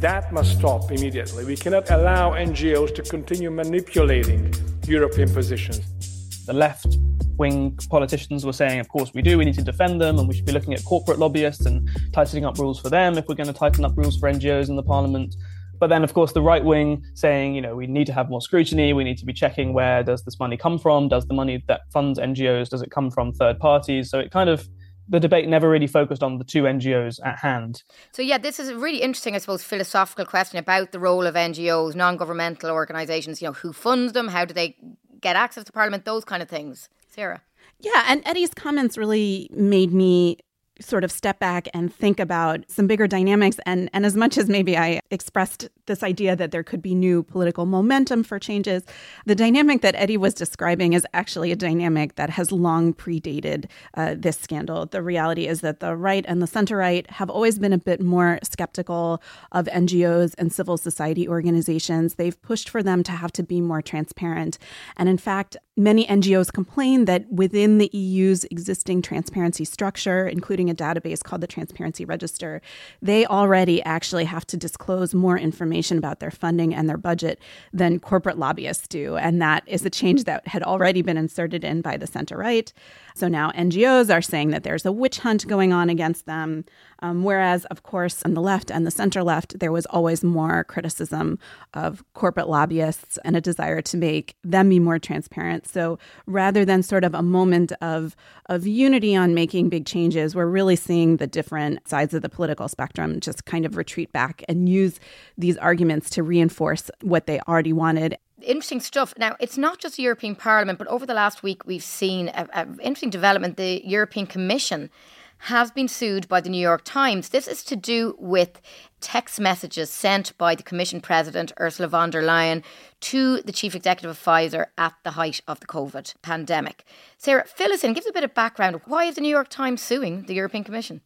That 0.00 0.30
must 0.30 0.58
stop 0.58 0.92
immediately. 0.92 1.46
We 1.46 1.56
cannot 1.56 1.90
allow 1.90 2.32
NGOs 2.32 2.94
to 2.96 3.02
continue 3.02 3.50
manipulating 3.50 4.52
European 4.86 5.32
positions. 5.32 6.44
The 6.44 6.52
left 6.52 6.98
wing 7.38 7.78
politicians 7.88 8.44
were 8.44 8.52
saying, 8.52 8.78
of 8.78 8.88
course, 8.88 9.14
we 9.14 9.22
do, 9.22 9.38
we 9.38 9.46
need 9.46 9.54
to 9.54 9.62
defend 9.62 9.98
them, 9.98 10.18
and 10.18 10.28
we 10.28 10.34
should 10.34 10.44
be 10.44 10.52
looking 10.52 10.74
at 10.74 10.84
corporate 10.84 11.18
lobbyists 11.18 11.64
and 11.64 11.88
tightening 12.12 12.44
up 12.44 12.58
rules 12.58 12.78
for 12.78 12.90
them 12.90 13.16
if 13.16 13.26
we're 13.26 13.34
going 13.34 13.46
to 13.46 13.54
tighten 13.54 13.86
up 13.86 13.96
rules 13.96 14.18
for 14.18 14.30
NGOs 14.30 14.68
in 14.68 14.76
the 14.76 14.82
parliament. 14.82 15.34
But 15.80 15.86
then, 15.86 16.04
of 16.04 16.12
course, 16.12 16.32
the 16.32 16.42
right 16.42 16.62
wing 16.62 17.02
saying, 17.14 17.54
you 17.54 17.62
know, 17.62 17.74
we 17.74 17.86
need 17.86 18.06
to 18.08 18.12
have 18.12 18.28
more 18.28 18.42
scrutiny. 18.42 18.92
We 18.92 19.02
need 19.02 19.16
to 19.16 19.24
be 19.24 19.32
checking 19.32 19.72
where 19.72 20.02
does 20.02 20.22
this 20.24 20.38
money 20.38 20.58
come 20.58 20.78
from? 20.78 21.08
Does 21.08 21.26
the 21.26 21.34
money 21.34 21.64
that 21.68 21.90
funds 21.90 22.18
NGOs 22.18 22.68
does 22.68 22.82
it 22.82 22.90
come 22.90 23.10
from 23.10 23.32
third 23.32 23.58
parties? 23.58 24.10
So 24.10 24.18
it 24.18 24.30
kind 24.30 24.50
of 24.50 24.68
the 25.08 25.20
debate 25.20 25.48
never 25.48 25.68
really 25.68 25.86
focused 25.86 26.22
on 26.22 26.38
the 26.38 26.44
two 26.44 26.64
NGOs 26.64 27.20
at 27.24 27.38
hand. 27.38 27.82
So 28.12 28.22
yeah, 28.22 28.38
this 28.38 28.58
is 28.58 28.68
a 28.68 28.76
really 28.76 29.02
interesting, 29.02 29.34
I 29.34 29.38
suppose, 29.38 29.62
philosophical 29.62 30.26
question 30.26 30.58
about 30.58 30.92
the 30.92 30.98
role 30.98 31.26
of 31.26 31.34
NGOs, 31.34 31.94
non-governmental 31.94 32.70
organisations. 32.70 33.40
You 33.40 33.48
know, 33.48 33.52
who 33.52 33.72
funds 33.72 34.12
them? 34.12 34.28
How 34.28 34.44
do 34.44 34.54
they 34.54 34.76
get 35.20 35.36
access 35.36 35.64
to 35.64 35.72
Parliament? 35.72 36.04
Those 36.04 36.24
kind 36.24 36.42
of 36.42 36.48
things. 36.48 36.88
Sarah. 37.08 37.42
Yeah, 37.80 38.04
and 38.08 38.22
Eddie's 38.24 38.54
comments 38.54 38.96
really 38.96 39.50
made 39.52 39.92
me 39.92 40.38
sort 40.80 41.04
of 41.04 41.12
step 41.12 41.38
back 41.38 41.68
and 41.74 41.94
think 41.94 42.20
about 42.20 42.64
some 42.68 42.86
bigger 42.86 43.06
dynamics. 43.06 43.58
And 43.66 43.88
and 43.92 44.04
as 44.04 44.16
much 44.16 44.38
as 44.38 44.48
maybe 44.48 44.76
I 44.76 45.00
expressed 45.10 45.68
this 45.86 46.02
idea 46.02 46.36
that 46.36 46.50
there 46.50 46.62
could 46.62 46.82
be 46.82 46.94
new 46.94 47.22
political 47.22 47.66
momentum 47.66 48.22
for 48.24 48.38
changes 48.38 48.82
the 49.24 49.34
dynamic 49.34 49.82
that 49.82 49.94
Eddie 49.96 50.16
was 50.16 50.34
describing 50.34 50.92
is 50.92 51.06
actually 51.14 51.52
a 51.52 51.56
dynamic 51.56 52.16
that 52.16 52.30
has 52.30 52.52
long 52.52 52.92
predated 52.92 53.66
uh, 53.94 54.14
this 54.16 54.38
scandal. 54.38 54.86
The 54.86 55.02
reality 55.02 55.46
is 55.46 55.60
that 55.62 55.80
the 55.80 55.96
right 55.96 56.24
and 56.28 56.42
the 56.42 56.46
center 56.46 56.76
right 56.76 57.08
have 57.10 57.30
always 57.30 57.58
been 57.58 57.72
a 57.72 57.78
bit 57.78 58.00
more 58.00 58.38
skeptical 58.42 59.22
of 59.52 59.66
NGOs 59.66 60.34
and 60.38 60.52
civil 60.52 60.76
society 60.76 61.28
organizations. 61.28 62.14
They've 62.14 62.40
pushed 62.42 62.68
for 62.68 62.82
them 62.82 63.02
to 63.04 63.12
have 63.12 63.32
to 63.32 63.42
be 63.42 63.60
more 63.60 63.82
transparent. 63.82 64.58
And 64.96 65.08
in 65.08 65.18
fact 65.18 65.56
many 65.76 66.06
NGOs 66.06 66.52
complain 66.52 67.04
that 67.04 67.30
within 67.30 67.78
the 67.78 67.90
EU's 67.92 68.44
existing 68.44 69.02
transparency 69.02 69.64
structure 69.64 70.26
including 70.26 70.70
a 70.70 70.74
database 70.74 71.22
called 71.22 71.42
the 71.42 71.46
Transparency 71.46 72.04
Register, 72.04 72.62
they 73.02 73.26
already 73.26 73.82
actually 73.82 74.24
have 74.24 74.46
to 74.46 74.56
disclose 74.56 75.14
more 75.14 75.38
information 75.38 75.98
about 75.98 76.20
their 76.20 76.30
funding 76.30 76.74
and 76.74 76.88
their 76.88 76.96
budget 76.96 77.40
than 77.72 77.98
corporate 77.98 78.38
lobbyists 78.38 78.88
do. 78.88 79.16
And 79.16 79.40
that 79.42 79.62
is 79.66 79.84
a 79.84 79.90
change 79.90 80.24
that 80.24 80.46
had 80.48 80.62
already 80.62 81.02
been 81.02 81.16
inserted 81.16 81.62
in 81.64 81.82
by 81.82 81.96
the 81.96 82.06
center 82.06 82.36
right. 82.38 82.72
So 83.14 83.28
now 83.28 83.50
NGOs 83.52 84.14
are 84.14 84.22
saying 84.22 84.50
that 84.50 84.62
there's 84.62 84.86
a 84.86 84.92
witch 84.92 85.18
hunt 85.18 85.46
going 85.46 85.72
on 85.72 85.90
against 85.90 86.26
them. 86.26 86.64
Um, 87.00 87.24
whereas, 87.24 87.64
of 87.66 87.82
course, 87.82 88.22
on 88.24 88.34
the 88.34 88.40
left 88.40 88.70
and 88.70 88.86
the 88.86 88.90
center 88.90 89.22
left, 89.22 89.58
there 89.58 89.72
was 89.72 89.86
always 89.86 90.24
more 90.24 90.64
criticism 90.64 91.38
of 91.74 92.02
corporate 92.14 92.48
lobbyists 92.48 93.18
and 93.24 93.36
a 93.36 93.40
desire 93.40 93.82
to 93.82 93.96
make 93.96 94.36
them 94.44 94.68
be 94.68 94.78
more 94.78 94.98
transparent. 94.98 95.66
So 95.66 95.98
rather 96.26 96.64
than 96.64 96.82
sort 96.82 97.04
of 97.04 97.14
a 97.14 97.22
moment 97.22 97.72
of, 97.80 98.16
of 98.46 98.66
unity 98.66 99.14
on 99.14 99.34
making 99.34 99.68
big 99.68 99.86
changes, 99.86 100.34
we're 100.34 100.46
really 100.46 100.76
seeing 100.76 101.18
the 101.18 101.26
different 101.26 101.86
sides 101.88 102.14
of 102.14 102.22
the 102.22 102.28
political 102.28 102.68
spectrum 102.68 103.20
just 103.20 103.44
kind 103.44 103.66
of 103.66 103.76
retreat 103.76 104.12
back 104.12 104.42
and 104.48 104.68
use 104.68 104.98
these 105.36 105.56
arguments 105.58 106.10
to 106.10 106.22
reinforce 106.22 106.90
what 107.02 107.26
they 107.26 107.40
already 107.40 107.72
wanted 107.72 108.16
interesting 108.42 108.80
stuff. 108.80 109.14
Now, 109.18 109.36
it's 109.40 109.58
not 109.58 109.78
just 109.78 109.96
the 109.96 110.02
European 110.02 110.36
Parliament, 110.36 110.78
but 110.78 110.86
over 110.88 111.06
the 111.06 111.14
last 111.14 111.42
week, 111.42 111.66
we've 111.66 111.82
seen 111.82 112.28
an 112.28 112.78
interesting 112.82 113.10
development. 113.10 113.56
The 113.56 113.82
European 113.84 114.26
Commission 114.26 114.90
has 115.38 115.70
been 115.70 115.88
sued 115.88 116.28
by 116.28 116.40
the 116.40 116.48
New 116.48 116.60
York 116.60 116.82
Times. 116.84 117.28
This 117.28 117.46
is 117.46 117.62
to 117.64 117.76
do 117.76 118.16
with 118.18 118.60
text 119.00 119.38
messages 119.38 119.90
sent 119.90 120.36
by 120.38 120.54
the 120.54 120.62
Commission 120.62 121.00
President 121.00 121.52
Ursula 121.60 121.88
von 121.88 122.10
der 122.10 122.22
Leyen 122.22 122.64
to 123.00 123.42
the 123.42 123.52
Chief 123.52 123.74
Executive 123.74 124.10
of 124.10 124.18
Pfizer 124.18 124.66
at 124.78 124.94
the 125.04 125.12
height 125.12 125.40
of 125.46 125.60
the 125.60 125.66
COVID 125.66 126.14
pandemic. 126.22 126.84
Sarah, 127.18 127.44
fill 127.46 127.72
us 127.72 127.84
in, 127.84 127.92
give 127.92 128.04
us 128.04 128.10
a 128.10 128.12
bit 128.12 128.24
of 128.24 128.34
background. 128.34 128.80
Why 128.86 129.04
is 129.04 129.14
the 129.14 129.20
New 129.20 129.28
York 129.28 129.48
Times 129.48 129.82
suing 129.82 130.22
the 130.22 130.34
European 130.34 130.64
Commission? 130.64 131.02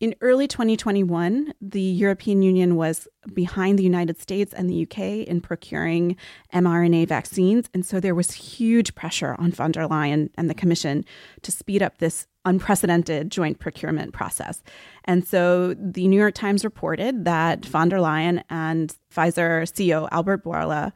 In 0.00 0.14
early 0.22 0.48
2021, 0.48 1.52
the 1.60 1.80
European 1.80 2.40
Union 2.40 2.74
was 2.74 3.06
behind 3.34 3.78
the 3.78 3.82
United 3.82 4.18
States 4.18 4.54
and 4.54 4.68
the 4.68 4.82
UK 4.84 5.28
in 5.28 5.42
procuring 5.42 6.16
mRNA 6.54 7.06
vaccines. 7.06 7.68
And 7.74 7.84
so 7.84 8.00
there 8.00 8.14
was 8.14 8.32
huge 8.32 8.94
pressure 8.94 9.36
on 9.38 9.52
von 9.52 9.72
der 9.72 9.86
Leyen 9.86 10.30
and 10.36 10.48
the 10.48 10.54
Commission 10.54 11.04
to 11.42 11.52
speed 11.52 11.82
up 11.82 11.98
this 11.98 12.26
unprecedented 12.44 13.30
joint 13.30 13.58
procurement 13.58 14.12
process. 14.12 14.62
And 15.04 15.26
so 15.26 15.74
the 15.74 16.08
New 16.08 16.18
York 16.18 16.34
Times 16.34 16.64
reported 16.64 17.24
that 17.24 17.64
von 17.64 17.88
der 17.88 17.98
Leyen 17.98 18.42
and 18.48 18.94
Pfizer 19.14 19.62
CEO 19.62 20.08
Albert 20.10 20.44
Bourla 20.44 20.92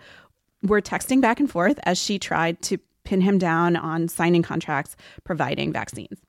were 0.63 0.81
texting 0.81 1.21
back 1.21 1.41
and 1.41 1.51
forth 1.51 1.79
as 1.85 1.99
she 1.99 2.19
tried 2.19 2.63
to 2.63 2.79
pin 3.05 3.21
him 3.21 3.39
down 3.39 3.77
on 3.77 4.09
signing 4.09 4.43
contracts 4.43 4.97
providing 5.25 5.73
vaccines 5.73 6.21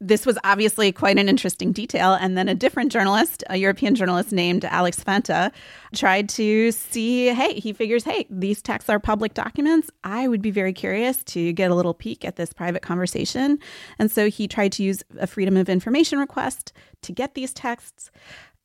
this 0.00 0.24
was 0.24 0.38
obviously 0.44 0.92
quite 0.92 1.18
an 1.18 1.28
interesting 1.28 1.72
detail. 1.72 2.14
And 2.14 2.38
then 2.38 2.48
a 2.48 2.54
different 2.54 2.92
journalist, 2.92 3.42
a 3.50 3.56
European 3.56 3.94
journalist 3.96 4.30
named 4.30 4.64
Alex 4.64 5.02
Fanta, 5.02 5.50
tried 5.94 6.28
to 6.30 6.70
see 6.70 7.28
hey, 7.28 7.54
he 7.54 7.72
figures, 7.72 8.04
hey, 8.04 8.26
these 8.30 8.62
texts 8.62 8.88
are 8.88 9.00
public 9.00 9.34
documents. 9.34 9.90
I 10.04 10.28
would 10.28 10.42
be 10.42 10.50
very 10.50 10.72
curious 10.72 11.24
to 11.24 11.52
get 11.52 11.70
a 11.70 11.74
little 11.74 11.94
peek 11.94 12.24
at 12.24 12.36
this 12.36 12.52
private 12.52 12.82
conversation. 12.82 13.58
And 13.98 14.10
so 14.10 14.28
he 14.28 14.46
tried 14.46 14.72
to 14.72 14.84
use 14.84 15.02
a 15.18 15.26
Freedom 15.26 15.56
of 15.56 15.68
Information 15.68 16.18
request 16.18 16.72
to 17.02 17.12
get 17.12 17.34
these 17.34 17.52
texts. 17.52 18.10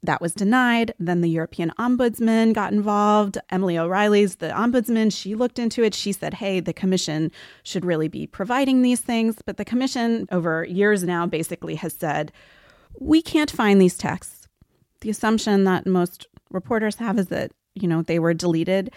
That 0.03 0.21
was 0.21 0.33
denied. 0.33 0.93
Then 0.99 1.21
the 1.21 1.29
European 1.29 1.71
Ombudsman 1.79 2.53
got 2.53 2.73
involved. 2.73 3.37
Emily 3.49 3.77
O'Reilly's 3.77 4.35
the 4.35 4.49
ombudsman. 4.49 5.15
She 5.15 5.33
looked 5.33 5.57
into 5.57 5.81
it. 5.81 5.93
She 5.93 6.11
said, 6.11 6.33
hey, 6.35 6.59
the 6.59 6.73
Commission 6.73 7.31
should 7.63 7.85
really 7.85 8.09
be 8.09 8.27
providing 8.27 8.81
these 8.81 8.99
things. 8.99 9.37
But 9.45 9.55
the 9.55 9.65
Commission, 9.65 10.27
over 10.29 10.65
years 10.65 11.03
now, 11.03 11.25
basically 11.25 11.75
has 11.75 11.93
said, 11.93 12.33
we 12.99 13.21
can't 13.21 13.49
find 13.49 13.79
these 13.79 13.97
texts. 13.97 14.49
The 14.99 15.09
assumption 15.09 15.63
that 15.63 15.87
most 15.87 16.27
reporters 16.51 16.97
have 16.97 17.17
is 17.17 17.27
that, 17.27 17.51
you 17.73 17.87
know, 17.87 18.01
they 18.01 18.19
were 18.19 18.33
deleted. 18.33 18.91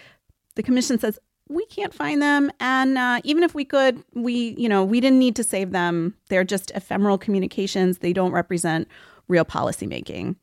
The 0.55 0.63
Commission 0.63 0.99
says, 0.99 1.19
we 1.49 1.65
can't 1.67 1.93
find 1.93 2.21
them 2.21 2.51
and 2.59 2.97
uh, 2.97 3.21
even 3.23 3.41
if 3.41 3.55
we 3.55 3.63
could 3.63 4.03
we 4.13 4.53
you 4.57 4.67
know 4.67 4.83
we 4.83 4.99
didn't 4.99 5.19
need 5.19 5.33
to 5.33 5.45
save 5.45 5.71
them 5.71 6.13
they're 6.27 6.43
just 6.43 6.71
ephemeral 6.71 7.17
communications 7.17 7.99
they 7.99 8.11
don't 8.11 8.33
represent 8.33 8.85
real 9.29 9.45
policymaking 9.45 10.35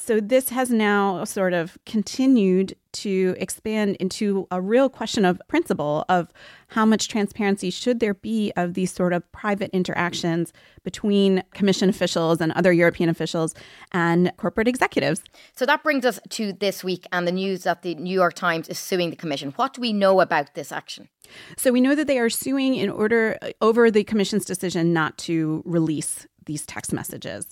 So 0.00 0.20
this 0.20 0.48
has 0.48 0.70
now 0.70 1.24
sort 1.24 1.52
of 1.52 1.76
continued 1.84 2.76
to 2.92 3.34
expand 3.38 3.96
into 3.96 4.46
a 4.50 4.58
real 4.58 4.88
question 4.88 5.24
of 5.26 5.42
principle 5.48 6.06
of 6.08 6.32
how 6.68 6.86
much 6.86 7.08
transparency 7.08 7.68
should 7.68 8.00
there 8.00 8.14
be 8.14 8.50
of 8.56 8.72
these 8.72 8.90
sort 8.90 9.12
of 9.12 9.30
private 9.32 9.70
interactions 9.72 10.52
between 10.82 11.42
commission 11.52 11.90
officials 11.90 12.40
and 12.40 12.52
other 12.52 12.72
European 12.72 13.10
officials 13.10 13.54
and 13.92 14.32
corporate 14.38 14.66
executives. 14.66 15.22
So 15.54 15.66
that 15.66 15.82
brings 15.82 16.06
us 16.06 16.18
to 16.30 16.54
this 16.54 16.82
week 16.82 17.06
and 17.12 17.26
the 17.26 17.32
news 17.32 17.64
that 17.64 17.82
the 17.82 17.94
New 17.96 18.14
York 18.14 18.34
Times 18.34 18.68
is 18.68 18.78
suing 18.78 19.10
the 19.10 19.16
commission. 19.16 19.52
What 19.56 19.74
do 19.74 19.80
we 19.82 19.92
know 19.92 20.20
about 20.20 20.54
this 20.54 20.72
action? 20.72 21.10
So 21.58 21.70
we 21.70 21.82
know 21.82 21.94
that 21.94 22.06
they 22.06 22.18
are 22.18 22.30
suing 22.30 22.76
in 22.76 22.88
order 22.88 23.36
over 23.60 23.90
the 23.90 24.04
commission's 24.04 24.46
decision 24.46 24.94
not 24.94 25.18
to 25.18 25.62
release 25.66 26.26
these 26.46 26.64
text 26.64 26.94
messages. 26.94 27.44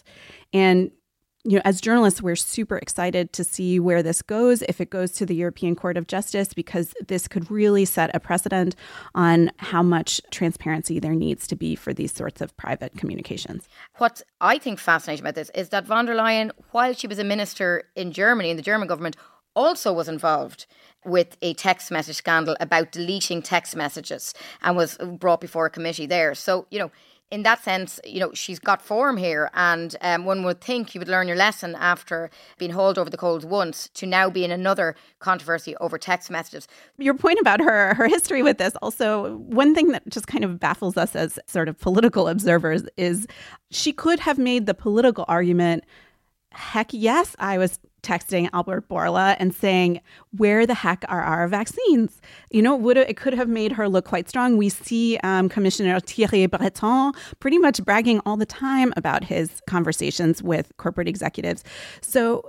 And 0.55 0.91
you 1.47 1.57
know, 1.57 1.63
as 1.65 1.81
journalists, 1.81 2.21
we're 2.21 2.35
super 2.35 2.77
excited 2.77 3.33
to 3.33 3.45
see 3.45 3.79
where 3.79 4.03
this 4.03 4.21
goes, 4.21 4.63
if 4.63 4.81
it 4.81 4.91
goes 4.91 5.13
to 5.13 5.25
the 5.25 5.35
European 5.35 5.77
Court 5.77 5.97
of 5.97 6.09
Justice, 6.09 6.53
because 6.53 6.93
this 7.07 7.29
could 7.29 7.49
really 7.49 7.85
set 7.85 8.15
a 8.15 8.21
precedent 8.21 8.75
on 9.15 9.53
how 9.59 9.83
much 9.83 10.21
transparency 10.33 10.99
there 10.99 11.15
needs 11.15 11.47
to 11.47 11.55
be 11.55 11.77
for 11.77 11.95
these 11.95 12.13
sorts 12.13 12.41
of 12.41 12.57
private 12.57 12.97
communications. 12.97 13.69
What 13.99 14.23
I 14.41 14.59
think 14.59 14.81
fascinating 14.81 15.23
about 15.23 15.37
this 15.37 15.51
is 15.55 15.69
that 15.69 15.87
von 15.87 16.07
der 16.07 16.17
Leyen, 16.17 16.51
while 16.73 16.93
she 16.95 17.07
was 17.07 17.21
a 17.21 17.25
minister 17.25 17.85
in 17.95 18.11
Germany, 18.11 18.51
in 18.51 18.57
the 18.57 18.63
German 18.63 18.89
government, 18.89 19.17
also 19.55 19.93
was 19.93 20.09
involved 20.09 20.67
with 21.05 21.37
a 21.41 21.55
text 21.55 21.93
message 21.93 22.17
scandal 22.17 22.57
about 22.59 22.91
deleting 22.91 23.41
text 23.41 23.77
messages 23.77 24.35
and 24.63 24.77
was 24.77 24.99
brought 25.19 25.41
before 25.41 25.67
a 25.67 25.71
committee 25.71 26.07
there. 26.07 26.35
So, 26.35 26.67
you 26.71 26.81
know, 26.81 26.91
in 27.31 27.43
that 27.43 27.63
sense, 27.63 27.99
you 28.05 28.21
know, 28.21 28.33
she's 28.35 28.59
got 28.59 28.81
form 28.81 29.17
here. 29.17 29.51
And 29.55 29.97
um, 30.01 30.25
one 30.25 30.45
would 30.45 30.61
think 30.61 30.95
you 30.95 31.01
would 31.01 31.09
learn 31.09 31.27
your 31.27 31.37
lesson 31.37 31.75
after 31.75 32.31
being 32.57 32.71
hauled 32.71 32.99
over 32.99 33.11
the 33.11 33.17
coals 33.17 33.45
once 33.45 33.89
to 33.95 34.07
now 34.07 34.31
be 34.31 34.45
in 34.45 34.53
another 34.53 34.95
controversy 35.19 35.77
over 35.77 35.99
text 35.99 36.31
messages. 36.31 36.69
Your 36.99 37.15
point 37.15 37.41
about 37.41 37.61
her, 37.61 37.95
her 37.95 38.07
history 38.07 38.43
with 38.43 38.59
this 38.59 38.75
also, 38.81 39.37
one 39.39 39.75
thing 39.75 39.89
that 39.89 40.09
just 40.09 40.29
kind 40.29 40.45
of 40.45 40.61
baffles 40.61 40.97
us 40.97 41.17
as 41.17 41.39
sort 41.47 41.69
of 41.69 41.79
political 41.79 42.29
observers 42.29 42.85
is 42.97 43.27
she 43.71 43.93
could 43.93 44.21
have 44.21 44.39
made 44.39 44.67
the 44.67 44.75
political 44.75 45.25
argument 45.27 45.85
heck 46.57 46.89
yes, 46.93 47.37
I 47.39 47.59
was 47.59 47.79
texting 48.03 48.49
Albert 48.53 48.89
Bourla 48.89 49.37
and 49.39 49.55
saying, 49.55 50.01
"Where 50.31 50.67
the 50.67 50.75
heck 50.75 51.05
are 51.09 51.23
our 51.23 51.49
vaccines?" 51.49 52.21
You 52.51 52.63
know, 52.63 52.77
would 52.77 52.97
it 52.97 53.17
could 53.17 53.35
have 53.35 53.49
made 53.49 53.73
her 53.73 53.89
look 53.89 54.05
quite 54.05 54.29
strong. 54.29 54.57
We 54.57 54.69
see 54.69 55.19
um, 55.19 55.49
Commissioner 55.49 55.99
Thierry 56.01 56.47
Breton 56.47 57.13
pretty 57.41 57.59
much 57.59 57.85
bragging 57.85 58.21
all 58.25 58.37
the 58.37 58.47
time 58.47 58.93
about 58.97 59.25
his 59.25 59.61
conversations 59.67 60.43
with 60.43 60.77
corporate 60.77 61.09
executives. 61.09 61.65
So 62.01 62.49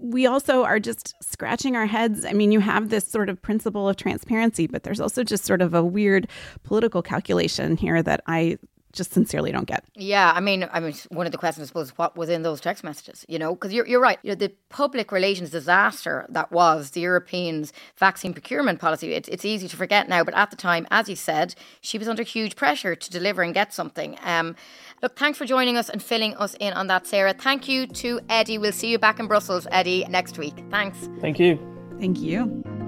we 0.00 0.26
also 0.26 0.64
are 0.64 0.78
just 0.78 1.14
scratching 1.22 1.76
our 1.76 1.86
heads. 1.86 2.24
I 2.24 2.32
mean, 2.32 2.52
you 2.52 2.60
have 2.60 2.88
this 2.88 3.06
sort 3.06 3.28
of 3.28 3.40
principle 3.42 3.88
of 3.88 3.96
transparency, 3.96 4.66
but 4.66 4.84
there's 4.84 5.00
also 5.00 5.24
just 5.24 5.44
sort 5.44 5.60
of 5.60 5.74
a 5.74 5.84
weird 5.84 6.28
political 6.62 7.02
calculation 7.02 7.76
here 7.76 8.02
that 8.02 8.22
I 8.26 8.58
just 8.98 9.12
sincerely 9.12 9.50
don't 9.50 9.66
get. 9.66 9.84
Yeah, 9.94 10.32
I 10.34 10.40
mean, 10.40 10.68
I 10.70 10.80
mean, 10.80 10.92
one 11.08 11.24
of 11.24 11.32
the 11.32 11.38
questions, 11.38 11.64
I 11.64 11.68
suppose, 11.68 11.90
what 11.96 12.16
was 12.16 12.28
in 12.28 12.42
those 12.42 12.60
text 12.60 12.84
messages? 12.84 13.24
You 13.28 13.38
know, 13.38 13.54
because 13.54 13.72
you're 13.72 13.86
you're 13.86 14.00
right. 14.00 14.18
You 14.22 14.32
know, 14.32 14.34
the 14.34 14.52
public 14.68 15.10
relations 15.10 15.50
disaster 15.50 16.26
that 16.28 16.52
was 16.52 16.90
the 16.90 17.00
Europeans' 17.00 17.72
vaccine 17.96 18.34
procurement 18.34 18.80
policy. 18.80 19.12
It's 19.12 19.28
it's 19.28 19.44
easy 19.44 19.68
to 19.68 19.76
forget 19.76 20.08
now, 20.08 20.22
but 20.24 20.34
at 20.34 20.50
the 20.50 20.56
time, 20.56 20.86
as 20.90 21.08
you 21.08 21.16
said, 21.16 21.54
she 21.80 21.96
was 21.96 22.08
under 22.08 22.22
huge 22.22 22.56
pressure 22.56 22.94
to 22.94 23.10
deliver 23.10 23.42
and 23.42 23.54
get 23.54 23.72
something. 23.72 24.18
Um, 24.24 24.56
look, 25.02 25.16
thanks 25.16 25.38
for 25.38 25.46
joining 25.46 25.76
us 25.78 25.88
and 25.88 26.02
filling 26.02 26.36
us 26.36 26.54
in 26.60 26.74
on 26.74 26.88
that, 26.88 27.06
Sarah. 27.06 27.32
Thank 27.32 27.68
you 27.68 27.86
to 27.86 28.20
Eddie. 28.28 28.58
We'll 28.58 28.72
see 28.72 28.90
you 28.90 28.98
back 28.98 29.18
in 29.20 29.28
Brussels, 29.28 29.66
Eddie, 29.70 30.04
next 30.08 30.38
week. 30.38 30.54
Thanks. 30.70 31.08
Thank 31.20 31.38
you. 31.38 31.58
Thank 31.98 32.18
you. 32.18 32.87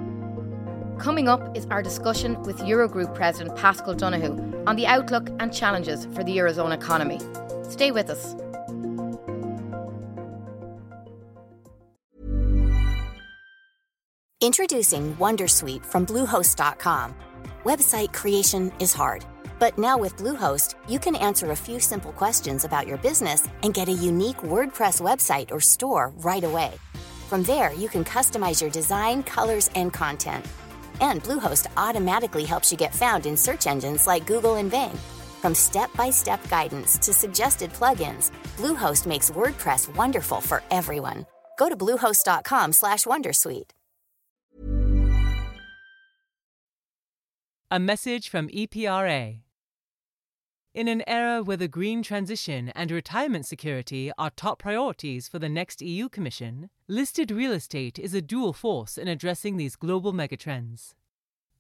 Coming 1.00 1.28
up 1.28 1.56
is 1.56 1.66
our 1.70 1.80
discussion 1.80 2.38
with 2.42 2.58
Eurogroup 2.58 3.14
President 3.14 3.56
Paschal 3.56 3.94
Donohoe 3.94 4.36
on 4.66 4.76
the 4.76 4.86
outlook 4.86 5.30
and 5.40 5.50
challenges 5.50 6.04
for 6.14 6.22
the 6.22 6.36
Eurozone 6.36 6.74
economy. 6.74 7.18
Stay 7.62 7.90
with 7.90 8.10
us. 8.10 8.34
Introducing 14.42 15.16
Wondersuite 15.16 15.86
from 15.86 16.04
Bluehost.com. 16.04 17.14
Website 17.64 18.12
creation 18.12 18.70
is 18.78 18.92
hard, 18.92 19.24
but 19.58 19.78
now 19.78 19.96
with 19.96 20.18
Bluehost, 20.18 20.74
you 20.86 20.98
can 20.98 21.16
answer 21.16 21.52
a 21.52 21.56
few 21.56 21.80
simple 21.80 22.12
questions 22.12 22.64
about 22.64 22.86
your 22.86 22.98
business 22.98 23.48
and 23.62 23.72
get 23.72 23.88
a 23.88 23.92
unique 23.92 24.42
WordPress 24.42 25.00
website 25.00 25.50
or 25.50 25.60
store 25.60 26.12
right 26.18 26.44
away. 26.44 26.72
From 27.30 27.42
there, 27.44 27.72
you 27.72 27.88
can 27.88 28.04
customize 28.04 28.60
your 28.60 28.70
design, 28.70 29.22
colors, 29.22 29.70
and 29.74 29.92
content 29.92 30.44
and 31.00 31.22
Bluehost 31.22 31.66
automatically 31.76 32.44
helps 32.44 32.72
you 32.72 32.78
get 32.78 32.94
found 32.94 33.26
in 33.26 33.36
search 33.36 33.66
engines 33.66 34.06
like 34.06 34.26
Google 34.26 34.56
and 34.56 34.70
Bing. 34.70 34.98
From 35.40 35.54
step-by-step 35.54 36.48
guidance 36.48 36.98
to 36.98 37.12
suggested 37.12 37.72
plugins, 37.72 38.30
Bluehost 38.56 39.06
makes 39.06 39.30
WordPress 39.30 39.94
wonderful 39.96 40.40
for 40.40 40.62
everyone. 40.70 41.26
Go 41.58 41.68
to 41.68 41.76
bluehost.com/wondersuite. 41.76 43.70
A 47.72 47.78
message 47.78 48.28
from 48.28 48.48
EPRA. 48.48 49.42
In 50.72 50.86
an 50.86 51.02
era 51.08 51.42
where 51.42 51.56
the 51.56 51.66
green 51.66 52.00
transition 52.00 52.68
and 52.76 52.92
retirement 52.92 53.44
security 53.44 54.12
are 54.16 54.30
top 54.30 54.60
priorities 54.60 55.26
for 55.26 55.40
the 55.40 55.48
next 55.48 55.82
EU 55.82 56.08
Commission, 56.08 56.70
listed 56.86 57.32
real 57.32 57.50
estate 57.50 57.98
is 57.98 58.14
a 58.14 58.22
dual 58.22 58.52
force 58.52 58.96
in 58.96 59.08
addressing 59.08 59.56
these 59.56 59.74
global 59.74 60.12
megatrends. 60.12 60.94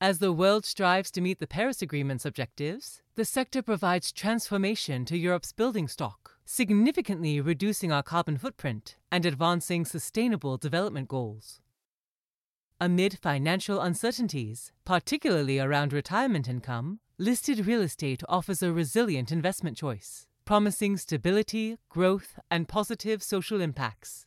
As 0.00 0.20
the 0.20 0.32
world 0.32 0.64
strives 0.64 1.10
to 1.10 1.20
meet 1.20 1.40
the 1.40 1.48
Paris 1.48 1.82
Agreement's 1.82 2.24
objectives, 2.24 3.02
the 3.16 3.24
sector 3.24 3.62
provides 3.62 4.12
transformation 4.12 5.04
to 5.06 5.18
Europe's 5.18 5.52
building 5.52 5.88
stock, 5.88 6.36
significantly 6.44 7.40
reducing 7.40 7.90
our 7.90 8.04
carbon 8.04 8.38
footprint 8.38 8.96
and 9.10 9.26
advancing 9.26 9.84
sustainable 9.84 10.56
development 10.56 11.08
goals. 11.08 11.60
Amid 12.80 13.18
financial 13.20 13.80
uncertainties, 13.80 14.70
particularly 14.84 15.58
around 15.58 15.92
retirement 15.92 16.48
income, 16.48 17.00
listed 17.20 17.66
real 17.66 17.82
estate 17.82 18.22
offers 18.30 18.62
a 18.62 18.72
resilient 18.72 19.30
investment 19.30 19.76
choice, 19.76 20.26
promising 20.46 20.96
stability, 20.96 21.76
growth, 21.90 22.38
and 22.50 22.66
positive 22.66 23.22
social 23.22 23.60
impacts. 23.60 24.24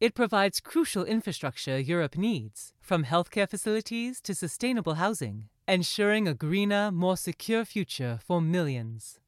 It 0.00 0.16
provides 0.16 0.58
crucial 0.58 1.04
infrastructure 1.04 1.78
Europe 1.78 2.16
needs, 2.16 2.74
from 2.80 3.04
healthcare 3.04 3.48
facilities 3.48 4.20
to 4.22 4.34
sustainable 4.34 4.94
housing, 4.94 5.48
ensuring 5.68 6.26
a 6.26 6.34
greener, 6.34 6.90
more 6.90 7.16
secure 7.16 7.64
future 7.64 8.18
for 8.26 8.40
millions. 8.40 9.20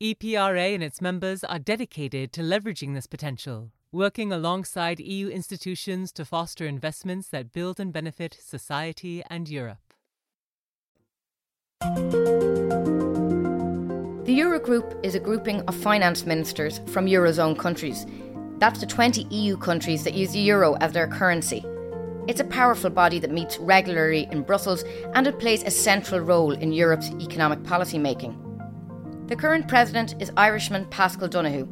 EPRA 0.00 0.74
and 0.74 0.84
its 0.84 1.00
members 1.00 1.42
are 1.42 1.58
dedicated 1.58 2.32
to 2.34 2.40
leveraging 2.40 2.94
this 2.94 3.08
potential, 3.08 3.72
working 3.90 4.30
alongside 4.30 5.00
EU 5.00 5.28
institutions 5.28 6.12
to 6.12 6.24
foster 6.24 6.66
investments 6.68 7.26
that 7.30 7.52
build 7.52 7.80
and 7.80 7.92
benefit 7.92 8.38
society 8.40 9.24
and 9.28 9.48
Europe. 9.48 9.85
The 14.26 14.36
Eurogroup 14.36 15.04
is 15.04 15.14
a 15.14 15.20
grouping 15.20 15.60
of 15.62 15.74
finance 15.76 16.26
ministers 16.26 16.80
from 16.88 17.06
Eurozone 17.06 17.56
countries. 17.56 18.04
That's 18.58 18.80
the 18.80 18.86
20 18.86 19.22
EU 19.30 19.56
countries 19.56 20.02
that 20.02 20.14
use 20.14 20.32
the 20.32 20.40
euro 20.40 20.74
as 20.80 20.90
their 20.90 21.06
currency. 21.06 21.64
It's 22.26 22.40
a 22.40 22.44
powerful 22.44 22.90
body 22.90 23.20
that 23.20 23.30
meets 23.30 23.56
regularly 23.58 24.26
in 24.32 24.42
Brussels 24.42 24.82
and 25.14 25.28
it 25.28 25.38
plays 25.38 25.62
a 25.62 25.70
central 25.70 26.20
role 26.20 26.50
in 26.50 26.72
Europe's 26.72 27.10
economic 27.20 27.62
policy 27.62 27.98
making. 27.98 28.34
The 29.28 29.36
current 29.36 29.68
president 29.68 30.20
is 30.20 30.32
Irishman 30.36 30.86
Paschal 30.86 31.28
Donohoe. 31.28 31.68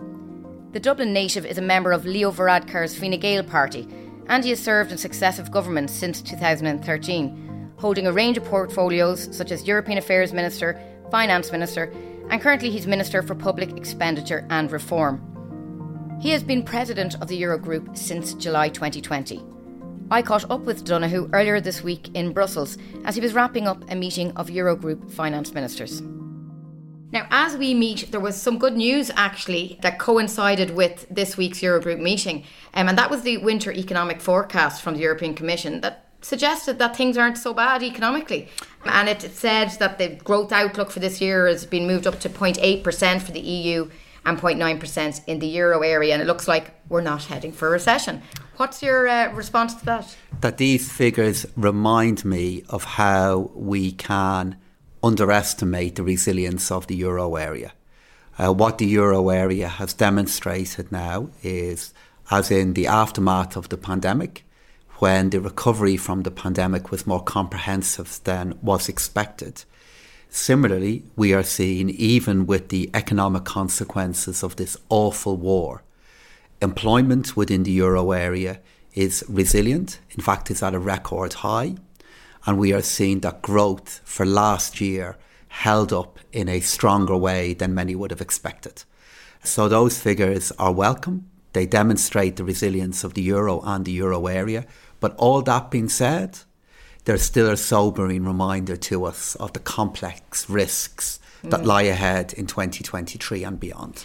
The 0.71 0.81
Dublin 0.81 1.13
native 1.13 1.45
is 1.45 1.59
a 1.59 1.63
member 1.63 1.91
of 1.91 2.07
Leo 2.07 2.31
Varadkar's 2.31 2.97
Fine 2.97 3.19
Gael 3.19 3.43
party 3.43 3.89
and 4.29 4.45
he 4.45 4.51
has 4.51 4.61
served 4.63 4.93
in 4.93 4.99
successive 4.99 5.51
governments 5.51 5.93
since 5.93 6.23
2013 6.23 7.44
holding 7.77 8.07
a 8.07 8.13
range 8.13 8.37
of 8.37 8.45
portfolios 8.45 9.35
such 9.37 9.51
as 9.51 9.67
European 9.67 9.99
Affairs 9.99 10.33
Minister, 10.33 10.81
Finance 11.11 11.53
Minister, 11.53 11.93
and 12.31 12.41
currently 12.41 12.71
he's 12.71 12.87
Minister 12.87 13.23
for 13.23 13.35
Public 13.35 13.77
Expenditure 13.77 14.47
and 14.51 14.71
Reform. 14.73 15.21
He 16.21 16.31
has 16.31 16.43
been 16.43 16.63
president 16.63 17.21
of 17.21 17.29
the 17.29 17.41
Eurogroup 17.41 17.97
since 17.97 18.35
July 18.35 18.69
2020. 18.69 19.43
I 20.11 20.23
caught 20.23 20.51
up 20.51 20.61
with 20.61 20.85
Donohoe 20.85 21.31
earlier 21.33 21.61
this 21.61 21.83
week 21.83 22.11
in 22.15 22.33
Brussels 22.33 22.79
as 23.05 23.15
he 23.15 23.21
was 23.21 23.35
wrapping 23.35 23.67
up 23.67 23.91
a 23.91 23.95
meeting 23.95 24.33
of 24.37 24.49
Eurogroup 24.49 25.11
finance 25.11 25.53
ministers. 25.53 26.03
Now, 27.15 27.27
as 27.31 27.57
we 27.57 27.75
meet, 27.75 28.11
there 28.11 28.21
was 28.21 28.35
some 28.35 28.59
good 28.59 28.77
news 28.77 29.11
actually 29.15 29.79
that 29.83 29.99
coincided 29.99 30.71
with 30.71 31.07
this 31.11 31.37
week's 31.37 31.61
Eurogroup 31.61 32.01
meeting, 32.01 32.45
um, 32.75 32.89
and 32.89 32.99
that 32.99 33.11
was 33.11 33.23
the 33.23 33.39
winter 33.39 33.71
economic 33.71 34.21
forecast 34.21 34.83
from 34.83 34.95
the 34.95 35.01
European 35.01 35.33
Commission 35.33 35.81
that 35.83 36.04
suggested 36.25 36.79
that 36.79 36.97
things 36.97 37.19
aren't 37.19 37.39
so 37.39 37.53
bad 37.53 37.83
economically. 37.83 38.49
And 38.85 39.09
it 39.09 39.23
said 39.23 39.71
that 39.79 39.99
the 39.99 40.09
growth 40.09 40.53
outlook 40.53 40.91
for 40.91 41.01
this 41.01 41.21
year 41.21 41.47
has 41.47 41.67
been 41.67 41.87
moved 41.87 42.07
up 42.07 42.21
to 42.21 42.29
0.8% 42.29 43.23
for 43.23 43.33
the 43.33 43.41
EU 43.41 43.91
and 44.27 44.39
0.9% 44.39 45.21
in 45.27 45.39
the 45.39 45.47
euro 45.47 45.83
area. 45.83 46.15
And 46.15 46.23
it 46.23 46.27
looks 46.27 46.49
like 46.49 46.75
we're 46.89 47.03
not 47.03 47.25
heading 47.25 47.53
for 47.53 47.69
a 47.69 47.71
recession. 47.71 48.23
What's 48.57 48.83
your 48.83 49.07
uh, 49.07 49.33
response 49.33 49.75
to 49.75 49.85
that? 49.85 50.17
That 50.41 50.59
these 50.59 50.91
figures 50.91 51.45
remind 51.57 52.25
me 52.25 52.65
of 52.69 52.85
how 52.85 53.51
we 53.55 53.93
can 53.93 54.57
underestimate 55.03 55.97
the 55.97 56.03
resilience 56.03 56.71
of 56.71 56.87
the 56.87 56.97
euro 56.97 57.37
area. 57.37 57.73
Uh, 58.39 58.53
what 58.53 58.79
the 58.79 58.87
euro 58.87 59.29
area 59.29 59.69
has 59.69 59.93
demonstrated 59.93 60.91
now 60.91 61.29
is, 61.43 61.93
as 62.31 62.51
in 62.51 62.73
the 62.73 62.87
aftermath 62.87 63.57
of 63.57 63.69
the 63.69 63.77
pandemic, 63.77 64.44
when 65.05 65.29
the 65.29 65.39
recovery 65.39 65.99
from 65.99 66.23
the 66.23 66.31
pandemic 66.31 66.91
was 66.91 67.07
more 67.07 67.23
comprehensive 67.23 68.21
than 68.25 68.59
was 68.63 68.89
expected. 68.89 69.63
Similarly, 70.31 71.05
we 71.15 71.35
are 71.35 71.43
seeing, 71.43 71.91
even 71.91 72.47
with 72.47 72.71
the 72.71 72.89
economic 72.95 73.45
consequences 73.45 74.43
of 74.43 74.57
this 74.57 74.79
awful 74.89 75.37
war, 75.37 75.83
employment 76.63 77.37
within 77.37 77.65
the 77.65 77.71
euro 77.73 78.13
area 78.13 78.61
is 78.95 79.23
resilient. 79.29 80.01
In 80.13 80.23
fact, 80.23 80.51
it's 80.51 80.63
at 80.63 80.73
a 80.73 80.79
record 80.79 81.35
high. 81.35 81.75
And 82.47 82.59
we 82.59 82.73
are 82.73 82.81
seeing 82.81 83.21
that 83.21 83.43
growth 83.43 84.01
for 84.05 84.25
last 84.25 84.81
year 84.81 85.19
held 85.49 85.93
up 85.93 86.19
in 86.33 86.49
a 86.49 86.61
stronger 86.61 87.19
way 87.19 87.53
than 87.53 87.75
many 87.75 87.95
would 87.95 88.11
have 88.11 88.23
expected. 88.23 88.85
So 89.43 89.69
those 89.69 90.01
figures 90.01 90.51
are 90.53 90.73
welcome. 90.73 91.29
They 91.53 91.67
demonstrate 91.67 92.37
the 92.37 92.45
resilience 92.45 93.05
of 93.05 93.13
the 93.13 93.23
euro 93.23 93.61
and 93.61 93.85
the 93.85 93.93
euro 93.93 94.27
area. 94.27 94.65
But 95.05 95.15
all 95.19 95.43
that 95.43 95.71
being 95.71 95.91
said, 95.91 96.39
there's 97.05 97.21
still 97.21 97.51
a 97.51 97.59
sobering 97.59 98.25
reminder 98.25 98.75
to 98.75 99.05
us 99.05 99.35
of 99.35 99.53
the 99.53 99.59
complex 99.59 100.49
risks 100.49 101.21
that 101.43 101.61
mm. 101.61 101.67
lie 101.67 101.83
ahead 101.83 102.33
in 102.33 102.47
2023 102.47 103.45
and 103.45 103.61
beyond. 103.61 104.03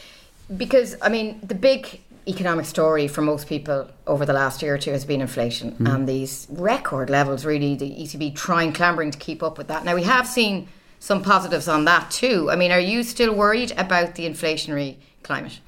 Because, 0.57 0.97
I 1.01 1.07
mean, 1.07 1.39
the 1.41 1.55
big 1.55 2.01
economic 2.27 2.65
story 2.65 3.07
for 3.07 3.21
most 3.21 3.47
people 3.47 3.89
over 4.07 4.25
the 4.25 4.33
last 4.33 4.61
year 4.61 4.75
or 4.75 4.77
two 4.77 4.91
has 4.91 5.05
been 5.05 5.21
inflation 5.21 5.71
mm. 5.71 5.89
and 5.89 6.05
these 6.05 6.47
record 6.49 7.09
levels, 7.09 7.45
really, 7.45 7.77
the 7.77 7.89
ECB 7.89 8.35
trying, 8.35 8.73
clambering 8.73 9.11
to 9.11 9.17
keep 9.17 9.41
up 9.41 9.57
with 9.57 9.69
that. 9.69 9.85
Now, 9.85 9.95
we 9.95 10.03
have 10.03 10.27
seen 10.27 10.67
some 10.99 11.23
positives 11.23 11.69
on 11.69 11.85
that 11.85 12.11
too. 12.11 12.51
I 12.51 12.57
mean, 12.57 12.73
are 12.73 12.79
you 12.81 13.03
still 13.03 13.33
worried 13.33 13.71
about 13.77 14.15
the 14.15 14.25
inflationary 14.29 14.97
climate? 15.23 15.61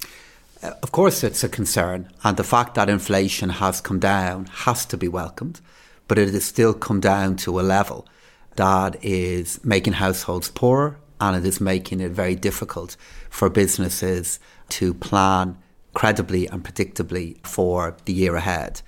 Of 0.62 0.92
course, 0.92 1.24
it's 1.24 1.42
a 1.42 1.48
concern, 1.48 2.08
and 2.22 2.36
the 2.36 2.44
fact 2.44 2.76
that 2.76 2.88
inflation 2.88 3.48
has 3.48 3.80
come 3.80 3.98
down 3.98 4.46
has 4.46 4.86
to 4.86 4.96
be 4.96 5.08
welcomed, 5.08 5.60
but 6.06 6.18
it 6.18 6.32
has 6.32 6.44
still 6.44 6.72
come 6.72 7.00
down 7.00 7.34
to 7.38 7.58
a 7.58 7.62
level 7.62 8.06
that 8.54 9.04
is 9.04 9.58
making 9.64 9.94
households 9.94 10.50
poorer 10.50 10.98
and 11.20 11.36
it 11.36 11.44
is 11.44 11.60
making 11.60 11.98
it 12.00 12.12
very 12.12 12.36
difficult 12.36 12.96
for 13.28 13.50
businesses 13.50 14.38
to 14.68 14.94
plan 14.94 15.58
credibly 15.94 16.46
and 16.46 16.62
predictably 16.62 17.44
for 17.44 17.96
the 18.04 18.12
year 18.12 18.36
ahead. 18.36 18.82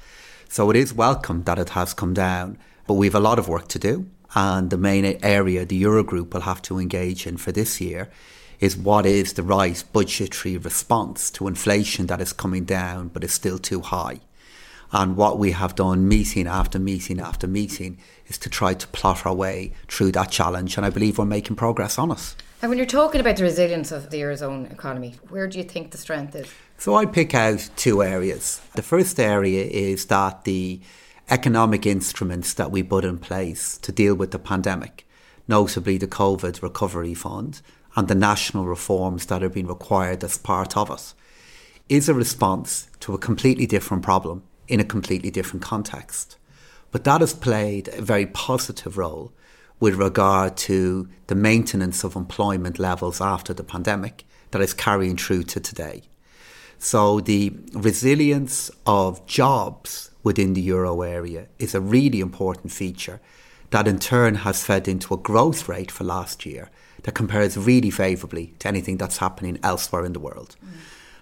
So 0.48 0.70
it 0.70 0.76
is 0.76 0.94
welcome 0.94 1.42
that 1.42 1.58
it 1.58 1.70
has 1.70 1.92
come 1.92 2.14
down, 2.14 2.56
but 2.86 2.94
we 2.94 3.06
have 3.06 3.16
a 3.16 3.20
lot 3.20 3.40
of 3.40 3.48
work 3.48 3.66
to 3.68 3.80
do. 3.80 4.06
And 4.36 4.70
the 4.70 4.78
main 4.78 5.18
area 5.24 5.64
the 5.64 5.82
Eurogroup 5.82 6.34
will 6.34 6.42
have 6.42 6.62
to 6.62 6.78
engage 6.78 7.26
in 7.26 7.36
for 7.36 7.50
this 7.50 7.80
year 7.80 8.10
is 8.60 8.76
what 8.76 9.06
is 9.06 9.34
the 9.34 9.42
right 9.42 9.82
budgetary 9.92 10.56
response 10.56 11.30
to 11.32 11.48
inflation 11.48 12.06
that 12.06 12.20
is 12.20 12.32
coming 12.32 12.64
down 12.64 13.08
but 13.08 13.24
is 13.24 13.32
still 13.32 13.58
too 13.58 13.80
high. 13.80 14.20
And 14.92 15.16
what 15.16 15.38
we 15.38 15.50
have 15.50 15.74
done 15.74 16.06
meeting 16.06 16.46
after 16.46 16.78
meeting 16.78 17.18
after 17.18 17.48
meeting 17.48 17.98
is 18.26 18.38
to 18.38 18.48
try 18.48 18.74
to 18.74 18.86
plot 18.88 19.26
our 19.26 19.34
way 19.34 19.72
through 19.88 20.12
that 20.12 20.30
challenge. 20.30 20.76
And 20.76 20.86
I 20.86 20.90
believe 20.90 21.18
we're 21.18 21.24
making 21.24 21.56
progress 21.56 21.98
on 21.98 22.12
it. 22.12 22.36
And 22.62 22.70
when 22.70 22.78
you're 22.78 22.86
talking 22.86 23.20
about 23.20 23.36
the 23.36 23.42
resilience 23.42 23.90
of 23.90 24.10
the 24.10 24.20
Eurozone 24.20 24.70
economy, 24.72 25.16
where 25.28 25.48
do 25.48 25.58
you 25.58 25.64
think 25.64 25.90
the 25.90 25.98
strength 25.98 26.34
is? 26.36 26.48
So 26.78 26.94
I 26.94 27.06
pick 27.06 27.34
out 27.34 27.68
two 27.76 28.02
areas. 28.02 28.60
The 28.74 28.82
first 28.82 29.18
area 29.18 29.64
is 29.64 30.06
that 30.06 30.44
the 30.44 30.80
economic 31.28 31.86
instruments 31.86 32.54
that 32.54 32.70
we 32.70 32.82
put 32.82 33.04
in 33.04 33.18
place 33.18 33.78
to 33.78 33.92
deal 33.92 34.14
with 34.14 34.30
the 34.30 34.38
pandemic, 34.38 35.06
notably 35.48 35.98
the 35.98 36.06
COVID 36.06 36.62
Recovery 36.62 37.14
Fund 37.14 37.60
and 37.96 38.08
the 38.08 38.14
national 38.14 38.66
reforms 38.66 39.26
that 39.26 39.42
are 39.42 39.48
being 39.48 39.66
required 39.66 40.24
as 40.24 40.38
part 40.38 40.76
of 40.76 40.90
it, 40.90 41.14
is 41.88 42.08
a 42.08 42.14
response 42.14 42.88
to 43.00 43.14
a 43.14 43.18
completely 43.18 43.66
different 43.66 44.02
problem 44.02 44.42
in 44.68 44.80
a 44.80 44.84
completely 44.84 45.30
different 45.30 45.62
context. 45.62 46.36
But 46.90 47.04
that 47.04 47.20
has 47.20 47.34
played 47.34 47.88
a 47.88 48.02
very 48.02 48.26
positive 48.26 48.96
role 48.96 49.32
with 49.80 49.96
regard 49.96 50.56
to 50.56 51.08
the 51.26 51.34
maintenance 51.34 52.04
of 52.04 52.16
employment 52.16 52.78
levels 52.78 53.20
after 53.20 53.52
the 53.52 53.64
pandemic 53.64 54.24
that 54.52 54.62
is 54.62 54.72
carrying 54.72 55.16
through 55.16 55.42
to 55.42 55.60
today. 55.60 56.02
So 56.78 57.20
the 57.20 57.52
resilience 57.72 58.70
of 58.86 59.26
jobs 59.26 60.10
within 60.22 60.54
the 60.54 60.60
euro 60.60 61.02
area 61.02 61.48
is 61.58 61.74
a 61.74 61.80
really 61.80 62.20
important 62.20 62.72
feature 62.72 63.20
that 63.70 63.88
in 63.88 63.98
turn 63.98 64.36
has 64.36 64.64
fed 64.64 64.86
into 64.86 65.12
a 65.14 65.18
growth 65.18 65.68
rate 65.68 65.90
for 65.90 66.04
last 66.04 66.46
year 66.46 66.70
that 67.04 67.14
compares 67.14 67.56
really 67.56 67.90
favourably 67.90 68.54
to 68.58 68.68
anything 68.68 68.96
that's 68.96 69.18
happening 69.18 69.58
elsewhere 69.62 70.04
in 70.04 70.12
the 70.12 70.20
world. 70.20 70.56
Mm. 70.64 70.70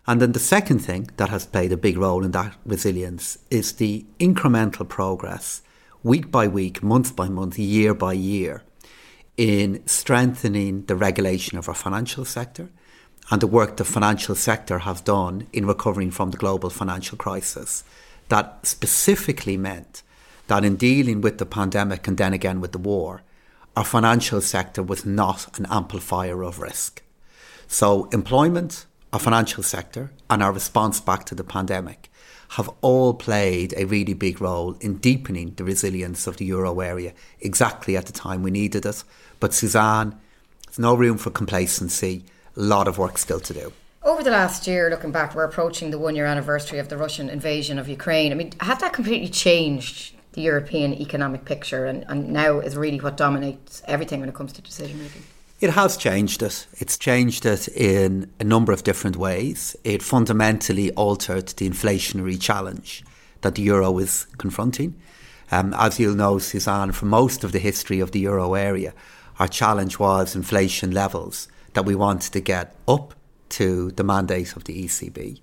And 0.07 0.21
then 0.21 0.33
the 0.33 0.41
second 0.41 0.81
thing 0.81 1.11
that 1.17 1.29
has 1.29 1.47
played 1.47 1.71
a 1.71 1.77
big 1.77 1.97
role 1.97 2.25
in 2.25 2.33
that 2.33 2.57
resilience 2.67 3.39
is 3.51 3.75
the 3.75 4.05
incremental 4.19 4.89
progress, 4.89 5.63
week 6.03 6.31
by 6.31 6.49
week, 6.49 6.83
month 6.83 7.15
by 7.15 7.29
month, 7.29 7.59
year 7.59 7.95
by 7.95 8.15
year, 8.15 8.65
in 9.37 9.87
strengthening 9.87 10.85
the 10.87 10.97
regulation 10.97 11.57
of 11.57 11.69
our 11.69 11.75
financial 11.75 12.25
sector 12.25 12.69
and 13.31 13.41
the 13.41 13.47
work 13.47 13.77
the 13.77 13.85
financial 13.85 14.35
sector 14.35 14.81
have 14.81 15.05
done 15.05 15.47
in 15.53 15.67
recovering 15.67 16.11
from 16.11 16.31
the 16.33 16.37
global 16.37 16.69
financial 16.71 17.17
crisis 17.17 17.85
that 18.29 18.67
specifically 18.67 19.57
meant 19.57 20.03
that 20.49 20.65
in 20.65 20.77
dealing 20.77 21.21
with 21.21 21.39
the 21.39 21.47
pandemic 21.47 22.09
and 22.09 22.19
then 22.19 22.33
again 22.33 22.61
with 22.61 22.73
the 22.73 22.79
war, 22.79 23.23
our 23.77 23.85
financial 23.85 24.41
sector 24.41 24.83
was 24.83 25.07
not 25.07 25.59
an 25.59 25.67
amplifier 25.71 26.43
of 26.43 26.59
risk. 26.59 27.03
So, 27.67 28.05
employment, 28.13 28.87
our 29.13 29.19
financial 29.19 29.63
sector, 29.63 30.13
and 30.29 30.43
our 30.43 30.53
response 30.53 31.01
back 31.01 31.25
to 31.27 31.35
the 31.35 31.45
pandemic 31.45 32.11
have 32.51 32.69
all 32.83 33.15
played 33.15 33.73
a 33.79 33.87
really 33.87 34.13
big 34.13 34.43
role 34.43 34.77
in 34.83 34.97
deepening 34.97 35.55
the 35.55 35.65
resilience 35.65 36.27
of 36.27 36.37
the 36.37 36.45
euro 36.45 36.81
area 36.81 37.15
exactly 37.41 37.97
at 37.97 38.05
the 38.05 38.13
time 38.13 38.43
we 38.43 38.51
needed 38.51 38.85
it. 38.85 39.05
But, 39.41 39.55
Suzanne, 39.55 40.19
there's 40.67 40.79
no 40.79 40.95
room 40.95 41.17
for 41.17 41.31
complacency, 41.31 42.25
a 42.55 42.61
lot 42.61 42.89
of 42.89 42.99
work 42.99 43.17
still 43.17 43.41
to 43.41 43.55
do. 43.55 43.73
Over 44.03 44.23
the 44.23 44.31
last 44.31 44.67
year, 44.67 44.91
looking 44.91 45.13
back, 45.13 45.35
we're 45.35 45.45
approaching 45.45 45.93
the 45.93 45.99
one 45.99 46.15
year 46.15 46.27
anniversary 46.27 46.79
of 46.79 46.89
the 46.89 46.99
Russian 46.99 47.31
invasion 47.31 47.79
of 47.79 47.89
Ukraine. 47.89 48.33
I 48.33 48.35
mean, 48.35 48.53
has 48.61 48.79
that 48.79 48.93
completely 48.93 49.29
changed 49.29 50.15
the 50.33 50.43
European 50.43 50.95
economic 50.95 51.45
picture 51.45 51.87
and, 51.87 52.05
and 52.09 52.31
now 52.31 52.59
is 52.61 52.77
really 52.77 52.99
what 52.99 53.17
dominates 53.17 53.83
everything 53.87 54.21
when 54.21 54.29
it 54.29 54.35
comes 54.35 54.53
to 54.55 54.63
decision 54.63 54.99
making? 54.99 55.23
It 55.61 55.71
has 55.71 55.97
changed 55.97 56.43
it. 56.43 56.67
It's 56.79 56.99
changed 56.99 57.47
it 57.47 57.69
in 57.69 58.31
a 58.41 58.45
number 58.45 58.73
of 58.73 58.83
different 58.83 59.17
ways. 59.17 59.77
It 59.85 60.03
fundamentally 60.03 60.91
altered 60.93 61.49
the 61.49 61.69
inflationary 61.69 62.41
challenge 62.41 63.05
that 63.43 63.55
the 63.55 63.63
euro 63.63 63.97
is 63.99 64.27
confronting. 64.39 65.01
Um, 65.53 65.75
as 65.79 66.01
you'll 66.01 66.17
know, 66.17 66.39
Suzanne, 66.39 66.93
for 66.93 67.05
most 67.05 67.45
of 67.45 67.53
the 67.53 67.59
history 67.59 68.01
of 68.01 68.11
the 68.11 68.21
euro 68.21 68.55
area, 68.55 68.95
our 69.39 69.47
challenge 69.47 69.99
was 69.99 70.35
inflation 70.35 70.91
levels 70.91 71.47
that 71.75 71.85
we 71.85 71.95
wanted 71.95 72.33
to 72.33 72.41
get 72.41 72.75
up 72.89 73.15
to 73.51 73.91
the 73.93 74.05
mandate 74.05 74.57
of 74.57 74.65
the 74.65 74.85
ECB. 74.85 75.41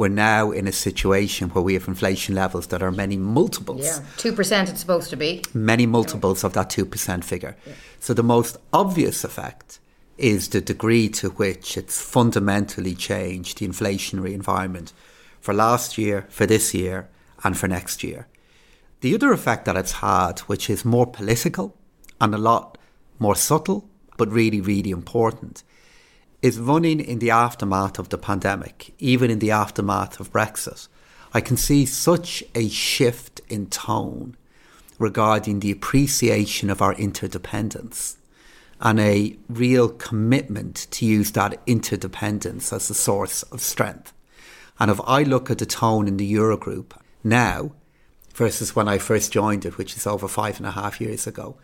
We're 0.00 0.08
now 0.08 0.50
in 0.50 0.66
a 0.66 0.72
situation 0.72 1.50
where 1.50 1.62
we 1.62 1.74
have 1.74 1.86
inflation 1.86 2.34
levels 2.34 2.68
that 2.68 2.82
are 2.82 2.90
many 2.90 3.18
multiples. 3.18 3.84
Yeah, 3.84 3.98
2% 4.16 4.70
it's 4.70 4.80
supposed 4.80 5.10
to 5.10 5.16
be. 5.16 5.44
Many 5.52 5.84
multiples 5.84 6.42
of 6.42 6.54
that 6.54 6.70
2% 6.70 7.22
figure. 7.22 7.54
Yeah. 7.66 7.74
So 7.98 8.14
the 8.14 8.22
most 8.22 8.56
obvious 8.72 9.24
effect 9.24 9.78
is 10.16 10.48
the 10.48 10.62
degree 10.62 11.10
to 11.10 11.28
which 11.28 11.76
it's 11.76 12.00
fundamentally 12.00 12.94
changed 12.94 13.58
the 13.58 13.68
inflationary 13.68 14.32
environment 14.32 14.94
for 15.38 15.52
last 15.52 15.98
year, 15.98 16.26
for 16.30 16.46
this 16.46 16.72
year, 16.72 17.10
and 17.44 17.54
for 17.54 17.68
next 17.68 18.02
year. 18.02 18.26
The 19.02 19.14
other 19.14 19.32
effect 19.32 19.66
that 19.66 19.76
it's 19.76 19.92
had, 19.92 20.38
which 20.46 20.70
is 20.70 20.82
more 20.82 21.06
political 21.06 21.76
and 22.22 22.34
a 22.34 22.38
lot 22.38 22.78
more 23.18 23.36
subtle, 23.36 23.86
but 24.16 24.32
really, 24.32 24.62
really 24.62 24.92
important, 24.92 25.62
is 26.42 26.58
running 26.58 27.00
in 27.00 27.18
the 27.18 27.30
aftermath 27.30 27.98
of 27.98 28.08
the 28.08 28.18
pandemic, 28.18 28.94
even 28.98 29.30
in 29.30 29.38
the 29.38 29.50
aftermath 29.50 30.20
of 30.20 30.32
Brexit. 30.32 30.88
I 31.32 31.40
can 31.40 31.56
see 31.56 31.86
such 31.86 32.42
a 32.54 32.68
shift 32.68 33.40
in 33.48 33.66
tone 33.66 34.36
regarding 34.98 35.60
the 35.60 35.70
appreciation 35.70 36.70
of 36.70 36.82
our 36.82 36.94
interdependence 36.94 38.16
and 38.80 38.98
a 38.98 39.36
real 39.48 39.88
commitment 39.88 40.86
to 40.90 41.04
use 41.04 41.32
that 41.32 41.60
interdependence 41.66 42.72
as 42.72 42.88
a 42.88 42.94
source 42.94 43.42
of 43.44 43.60
strength. 43.60 44.12
And 44.78 44.90
if 44.90 45.00
I 45.06 45.22
look 45.22 45.50
at 45.50 45.58
the 45.58 45.66
tone 45.66 46.08
in 46.08 46.16
the 46.16 46.32
Eurogroup 46.32 46.92
now 47.22 47.72
versus 48.34 48.74
when 48.74 48.88
I 48.88 48.96
first 48.96 49.32
joined 49.32 49.66
it, 49.66 49.76
which 49.76 49.96
is 49.96 50.06
over 50.06 50.26
five 50.26 50.56
and 50.56 50.66
a 50.66 50.70
half 50.70 51.00
years 51.00 51.26
ago, 51.26 51.56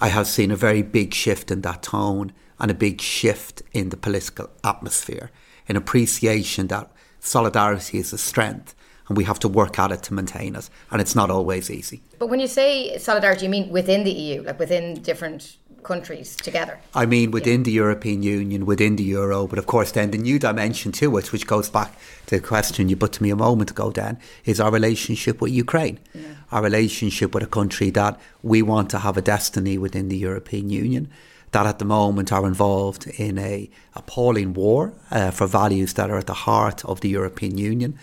I 0.00 0.08
have 0.08 0.26
seen 0.26 0.50
a 0.50 0.56
very 0.56 0.82
big 0.82 1.12
shift 1.12 1.50
in 1.50 1.60
that 1.60 1.82
tone 1.82 2.32
and 2.58 2.70
a 2.70 2.74
big 2.74 3.00
shift 3.00 3.62
in 3.72 3.88
the 3.90 3.96
political 3.96 4.50
atmosphere. 4.62 5.30
an 5.68 5.76
appreciation 5.76 6.66
that 6.68 6.90
solidarity 7.20 7.98
is 7.98 8.12
a 8.12 8.18
strength 8.18 8.74
and 9.08 9.16
we 9.16 9.24
have 9.24 9.38
to 9.38 9.48
work 9.48 9.78
at 9.78 9.92
it 9.92 10.02
to 10.02 10.14
maintain 10.14 10.54
it. 10.54 10.70
And 10.90 11.00
it's 11.00 11.14
not 11.14 11.30
always 11.30 11.70
easy. 11.70 12.02
But 12.18 12.28
when 12.28 12.40
you 12.40 12.46
say 12.46 12.96
solidarity, 12.98 13.44
you 13.44 13.50
mean 13.50 13.68
within 13.70 14.04
the 14.04 14.10
EU, 14.10 14.42
like 14.42 14.58
within 14.58 14.94
different 15.02 15.56
countries 15.82 16.34
together? 16.36 16.80
I 16.94 17.04
mean, 17.04 17.30
within 17.30 17.60
yeah. 17.60 17.64
the 17.64 17.72
European 17.72 18.22
Union, 18.22 18.64
within 18.64 18.96
the 18.96 19.02
Euro, 19.02 19.46
but 19.46 19.58
of 19.58 19.66
course, 19.66 19.92
then 19.92 20.10
the 20.10 20.16
new 20.16 20.38
dimension 20.38 20.92
to 20.92 21.18
it, 21.18 21.30
which 21.32 21.46
goes 21.46 21.68
back 21.68 21.94
to 22.26 22.36
the 22.36 22.40
question 22.40 22.88
you 22.88 22.96
put 22.96 23.12
to 23.12 23.22
me 23.22 23.28
a 23.28 23.36
moment 23.36 23.70
ago, 23.70 23.90
Dan, 23.90 24.18
is 24.46 24.60
our 24.60 24.72
relationship 24.72 25.42
with 25.42 25.52
Ukraine. 25.52 26.00
Yeah. 26.14 26.22
Our 26.50 26.62
relationship 26.62 27.34
with 27.34 27.42
a 27.42 27.46
country 27.46 27.90
that 27.90 28.18
we 28.42 28.62
want 28.62 28.88
to 28.90 29.00
have 29.00 29.18
a 29.18 29.22
destiny 29.22 29.76
within 29.76 30.08
the 30.08 30.16
European 30.16 30.70
Union 30.70 31.10
that 31.54 31.66
at 31.66 31.78
the 31.78 31.84
moment 31.84 32.32
are 32.32 32.48
involved 32.48 33.06
in 33.16 33.38
a 33.38 33.70
appalling 33.94 34.54
war 34.54 34.92
uh, 35.12 35.30
for 35.30 35.46
values 35.46 35.94
that 35.94 36.10
are 36.10 36.18
at 36.18 36.26
the 36.26 36.34
heart 36.34 36.84
of 36.84 37.00
the 37.00 37.08
European 37.08 37.56
Union. 37.56 37.96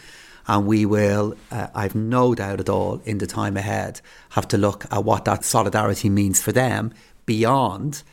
And 0.48 0.66
we 0.66 0.86
will, 0.86 1.36
uh, 1.52 1.68
I've 1.76 1.94
no 1.94 2.34
doubt 2.34 2.62
at 2.62 2.70
all, 2.70 3.02
in 3.04 3.18
the 3.18 3.28
time 3.28 3.58
ahead, 3.58 4.00
have 4.30 4.48
to 4.48 4.58
look 4.58 4.86
at 4.90 5.04
what 5.04 5.26
that 5.26 5.44
solidarity 5.44 6.10
means 6.10 6.42
for 6.42 6.54
them 6.54 6.94
beyond 7.26 8.04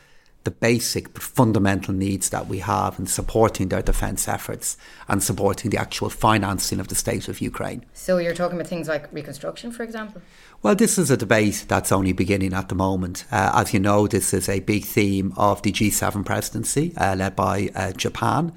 the 0.45 0.51
basic 0.51 1.13
but 1.13 1.21
fundamental 1.21 1.93
needs 1.93 2.29
that 2.29 2.47
we 2.47 2.59
have 2.59 2.97
in 2.97 3.07
supporting 3.07 3.67
their 3.67 3.81
defence 3.81 4.27
efforts 4.27 4.77
and 5.07 5.21
supporting 5.21 5.69
the 5.69 5.77
actual 5.77 6.09
financing 6.09 6.79
of 6.79 6.87
the 6.87 6.95
state 6.95 7.27
of 7.27 7.41
Ukraine. 7.41 7.85
So 7.93 8.17
you're 8.17 8.33
talking 8.33 8.57
about 8.57 8.67
things 8.67 8.87
like 8.87 9.11
reconstruction, 9.11 9.71
for 9.71 9.83
example? 9.83 10.21
Well, 10.63 10.75
this 10.75 10.97
is 10.97 11.11
a 11.11 11.17
debate 11.17 11.65
that's 11.67 11.91
only 11.91 12.13
beginning 12.13 12.53
at 12.53 12.69
the 12.69 12.75
moment. 12.75 13.25
Uh, 13.31 13.51
as 13.53 13.73
you 13.73 13.79
know, 13.79 14.07
this 14.07 14.33
is 14.33 14.47
a 14.47 14.59
big 14.61 14.85
theme 14.85 15.33
of 15.35 15.61
the 15.61 15.71
G7 15.71 16.25
presidency 16.25 16.93
uh, 16.97 17.15
led 17.15 17.35
by 17.35 17.69
uh, 17.75 17.91
Japan. 17.91 18.53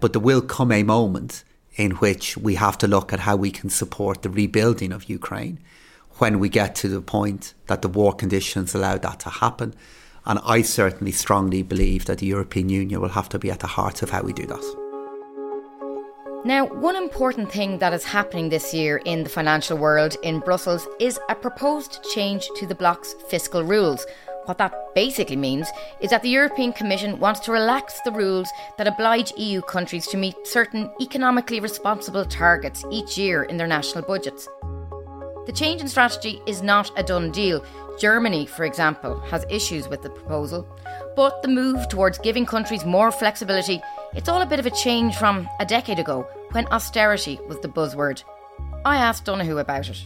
But 0.00 0.12
there 0.12 0.20
will 0.20 0.42
come 0.42 0.72
a 0.72 0.82
moment 0.82 1.44
in 1.76 1.92
which 1.92 2.36
we 2.36 2.56
have 2.56 2.78
to 2.78 2.88
look 2.88 3.12
at 3.12 3.20
how 3.20 3.36
we 3.36 3.50
can 3.50 3.70
support 3.70 4.22
the 4.22 4.30
rebuilding 4.30 4.92
of 4.92 5.08
Ukraine 5.08 5.58
when 6.18 6.38
we 6.38 6.48
get 6.48 6.74
to 6.76 6.88
the 6.88 7.00
point 7.00 7.54
that 7.66 7.82
the 7.82 7.88
war 7.88 8.12
conditions 8.12 8.74
allow 8.74 8.96
that 8.98 9.20
to 9.20 9.30
happen. 9.30 9.74
And 10.26 10.38
I 10.44 10.62
certainly 10.62 11.12
strongly 11.12 11.62
believe 11.62 12.06
that 12.06 12.18
the 12.18 12.26
European 12.26 12.68
Union 12.68 13.00
will 13.00 13.10
have 13.10 13.28
to 13.30 13.38
be 13.38 13.50
at 13.50 13.60
the 13.60 13.66
heart 13.66 14.02
of 14.02 14.10
how 14.10 14.22
we 14.22 14.32
do 14.32 14.46
that. 14.46 14.84
Now, 16.46 16.66
one 16.66 16.96
important 16.96 17.50
thing 17.50 17.78
that 17.78 17.94
is 17.94 18.04
happening 18.04 18.48
this 18.48 18.74
year 18.74 18.98
in 19.06 19.24
the 19.24 19.30
financial 19.30 19.78
world 19.78 20.16
in 20.22 20.40
Brussels 20.40 20.86
is 21.00 21.18
a 21.30 21.34
proposed 21.34 22.04
change 22.12 22.46
to 22.56 22.66
the 22.66 22.74
bloc's 22.74 23.14
fiscal 23.28 23.64
rules. 23.64 24.06
What 24.44 24.58
that 24.58 24.74
basically 24.94 25.36
means 25.36 25.68
is 26.00 26.10
that 26.10 26.22
the 26.22 26.28
European 26.28 26.74
Commission 26.74 27.18
wants 27.18 27.40
to 27.40 27.52
relax 27.52 27.98
the 28.02 28.12
rules 28.12 28.48
that 28.76 28.86
oblige 28.86 29.32
EU 29.38 29.62
countries 29.62 30.06
to 30.08 30.18
meet 30.18 30.36
certain 30.44 30.90
economically 31.00 31.60
responsible 31.60 32.26
targets 32.26 32.84
each 32.90 33.16
year 33.16 33.44
in 33.44 33.56
their 33.56 33.66
national 33.66 34.04
budgets. 34.04 34.46
The 35.46 35.52
change 35.52 35.80
in 35.80 35.88
strategy 35.88 36.40
is 36.46 36.62
not 36.62 36.90
a 36.98 37.02
done 37.02 37.30
deal. 37.30 37.64
Germany, 37.98 38.46
for 38.46 38.64
example, 38.64 39.20
has 39.20 39.46
issues 39.48 39.88
with 39.88 40.02
the 40.02 40.10
proposal. 40.10 40.66
But 41.16 41.42
the 41.42 41.48
move 41.48 41.88
towards 41.88 42.18
giving 42.18 42.44
countries 42.44 42.84
more 42.84 43.12
flexibility, 43.12 43.80
it's 44.14 44.28
all 44.28 44.42
a 44.42 44.46
bit 44.46 44.58
of 44.58 44.66
a 44.66 44.70
change 44.70 45.16
from 45.16 45.48
a 45.60 45.64
decade 45.64 45.98
ago 45.98 46.26
when 46.52 46.66
austerity 46.68 47.38
was 47.48 47.60
the 47.60 47.68
buzzword. 47.68 48.24
I 48.84 48.96
asked 48.96 49.24
Donohoe 49.24 49.58
about 49.58 49.88
it. 49.88 50.02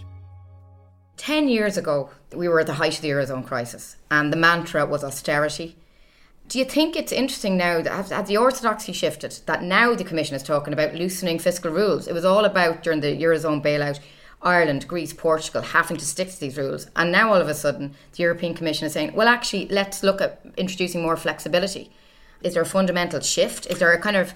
Ten 1.16 1.48
years 1.48 1.76
ago, 1.76 2.10
we 2.34 2.48
were 2.48 2.60
at 2.60 2.66
the 2.66 2.74
height 2.74 2.96
of 2.96 3.02
the 3.02 3.10
Eurozone 3.10 3.46
crisis, 3.46 3.96
and 4.10 4.32
the 4.32 4.36
mantra 4.36 4.86
was 4.86 5.02
austerity. 5.02 5.76
Do 6.46 6.58
you 6.58 6.64
think 6.64 6.94
it's 6.94 7.12
interesting 7.12 7.56
now 7.56 7.82
that 7.82 8.08
has 8.08 8.28
the 8.28 8.36
orthodoxy 8.36 8.92
shifted 8.92 9.38
that 9.46 9.62
now 9.62 9.94
the 9.94 10.04
Commission 10.04 10.36
is 10.36 10.42
talking 10.42 10.72
about 10.72 10.94
loosening 10.94 11.38
fiscal 11.38 11.70
rules? 11.70 12.06
It 12.06 12.14
was 12.14 12.24
all 12.24 12.44
about 12.44 12.82
during 12.82 13.00
the 13.00 13.20
Eurozone 13.20 13.62
bailout 13.62 13.98
Ireland, 14.42 14.86
Greece, 14.86 15.12
Portugal 15.12 15.62
having 15.62 15.96
to 15.96 16.04
stick 16.04 16.30
to 16.30 16.40
these 16.40 16.56
rules. 16.56 16.88
And 16.94 17.10
now 17.10 17.32
all 17.32 17.40
of 17.40 17.48
a 17.48 17.54
sudden, 17.54 17.94
the 18.12 18.22
European 18.22 18.54
Commission 18.54 18.86
is 18.86 18.92
saying, 18.92 19.14
well, 19.14 19.28
actually, 19.28 19.66
let's 19.68 20.02
look 20.02 20.20
at 20.20 20.40
introducing 20.56 21.02
more 21.02 21.16
flexibility. 21.16 21.90
Is 22.42 22.54
there 22.54 22.62
a 22.62 22.66
fundamental 22.66 23.20
shift? 23.20 23.66
Is 23.66 23.78
there 23.78 23.92
a 23.92 23.98
kind 23.98 24.16
of 24.16 24.34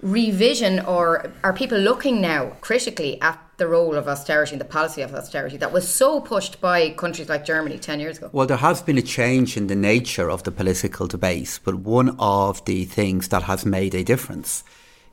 revision, 0.00 0.80
or 0.80 1.32
are 1.44 1.52
people 1.52 1.78
looking 1.78 2.20
now 2.20 2.50
critically 2.60 3.20
at 3.20 3.38
the 3.56 3.68
role 3.68 3.94
of 3.94 4.08
austerity 4.08 4.52
and 4.52 4.60
the 4.60 4.64
policy 4.64 5.00
of 5.00 5.14
austerity 5.14 5.56
that 5.56 5.72
was 5.72 5.88
so 5.88 6.20
pushed 6.20 6.60
by 6.60 6.90
countries 6.90 7.28
like 7.28 7.44
Germany 7.44 7.78
10 7.78 8.00
years 8.00 8.18
ago? 8.18 8.28
Well, 8.32 8.46
there 8.46 8.56
has 8.56 8.82
been 8.82 8.98
a 8.98 9.02
change 9.02 9.56
in 9.56 9.68
the 9.68 9.76
nature 9.76 10.28
of 10.28 10.42
the 10.42 10.50
political 10.50 11.06
debate, 11.06 11.60
but 11.64 11.76
one 11.76 12.16
of 12.18 12.64
the 12.64 12.84
things 12.84 13.28
that 13.28 13.44
has 13.44 13.64
made 13.64 13.94
a 13.94 14.02
difference 14.02 14.64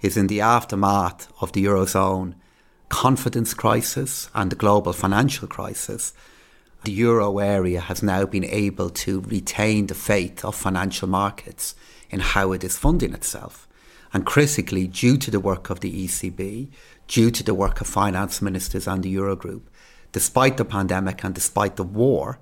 is 0.02 0.18
in 0.18 0.28
the 0.28 0.42
aftermath 0.42 1.32
of 1.40 1.52
the 1.52 1.64
Eurozone 1.66 2.34
confidence 2.90 3.54
crisis 3.54 4.30
and 4.36 4.52
the 4.52 4.56
global 4.56 4.94
financial 4.94 5.48
crisis, 5.48 6.14
the 6.84 6.92
euro 6.92 7.40
area 7.40 7.80
has 7.82 8.02
now 8.02 8.26
been 8.26 8.46
able 8.46 8.90
to 8.90 9.22
retain 9.22 9.88
the 9.88 9.96
faith 9.96 10.44
of 10.44 10.56
financial 10.56 11.08
markets 11.08 11.76
in 12.10 12.20
how 12.20 12.52
it 12.52 12.64
is 12.64 12.78
funding 12.78 13.14
itself. 13.14 13.68
And 14.12 14.26
critically, 14.26 14.88
due 14.88 15.18
to 15.18 15.30
the 15.30 15.40
work 15.40 15.70
of 15.70 15.82
the 15.82 16.08
ECB, 16.08 16.70
due 17.08 17.32
to 17.32 17.44
the 17.44 17.54
work 17.54 17.80
of 17.80 17.88
finance 17.88 18.42
ministers 18.42 18.88
and 18.88 19.04
the 19.04 19.16
Eurogroup, 19.16 19.62
despite 20.12 20.58
the 20.58 20.66
pandemic 20.66 21.24
and 21.24 21.36
despite 21.36 21.76
the 21.76 21.84
war, 21.84 22.40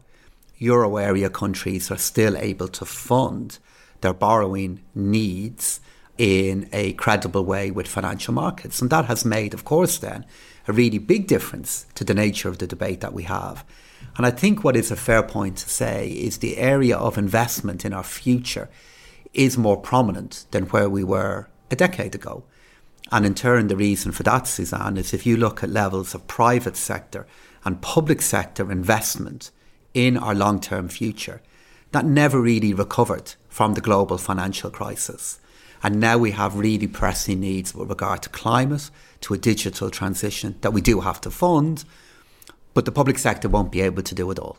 euro 0.57 0.97
area 0.97 1.29
countries 1.29 1.91
are 1.91 1.97
still 1.97 2.37
able 2.37 2.67
to 2.67 2.85
fund 2.85 3.59
their 4.01 4.13
borrowing 4.13 4.81
needs 4.95 5.79
in 6.17 6.69
a 6.73 6.93
credible 6.93 7.45
way 7.45 7.71
with 7.71 7.87
financial 7.87 8.33
markets. 8.33 8.81
And 8.81 8.89
that 8.89 9.05
has 9.05 9.25
made, 9.25 9.53
of 9.53 9.65
course, 9.65 9.97
then 9.97 10.25
a 10.67 10.73
really 10.73 10.97
big 10.97 11.27
difference 11.27 11.85
to 11.95 12.03
the 12.03 12.13
nature 12.13 12.49
of 12.49 12.57
the 12.57 12.67
debate 12.67 13.01
that 13.01 13.13
we 13.13 13.23
have. 13.23 13.63
And 14.17 14.25
I 14.25 14.31
think 14.31 14.63
what 14.63 14.75
is 14.75 14.91
a 14.91 14.95
fair 14.95 15.23
point 15.23 15.57
to 15.57 15.69
say 15.69 16.09
is 16.09 16.37
the 16.37 16.57
area 16.57 16.97
of 16.97 17.17
investment 17.17 17.85
in 17.85 17.93
our 17.93 18.03
future 18.03 18.69
is 19.33 19.57
more 19.57 19.77
prominent 19.77 20.45
than 20.51 20.65
where 20.65 20.89
we 20.89 21.03
were 21.03 21.49
a 21.69 21.75
decade 21.75 22.15
ago. 22.15 22.43
And 23.11 23.25
in 23.25 23.35
turn, 23.35 23.67
the 23.67 23.75
reason 23.75 24.11
for 24.11 24.23
that, 24.23 24.47
Suzanne, 24.47 24.97
is 24.97 25.13
if 25.13 25.25
you 25.25 25.37
look 25.37 25.63
at 25.63 25.69
levels 25.69 26.13
of 26.13 26.27
private 26.27 26.75
sector 26.75 27.25
and 27.63 27.81
public 27.81 28.21
sector 28.21 28.71
investment 28.71 29.51
in 29.93 30.17
our 30.17 30.35
long 30.35 30.59
term 30.59 30.89
future, 30.89 31.41
that 31.91 32.05
never 32.05 32.41
really 32.41 32.73
recovered 32.73 33.33
from 33.47 33.73
the 33.73 33.81
global 33.81 34.17
financial 34.17 34.69
crisis. 34.69 35.39
And 35.83 35.99
now 35.99 36.17
we 36.17 36.31
have 36.31 36.55
really 36.55 36.87
pressing 36.87 37.39
needs 37.39 37.73
with 37.73 37.89
regard 37.89 38.23
to 38.23 38.29
climate, 38.29 38.89
to 39.21 39.33
a 39.33 39.37
digital 39.37 39.89
transition 39.89 40.55
that 40.61 40.73
we 40.73 40.81
do 40.81 41.01
have 41.01 41.21
to 41.21 41.31
fund, 41.31 41.85
but 42.73 42.85
the 42.85 42.91
public 42.91 43.17
sector 43.17 43.49
won't 43.49 43.71
be 43.71 43.81
able 43.81 44.03
to 44.03 44.15
do 44.15 44.29
it 44.31 44.39
all. 44.39 44.57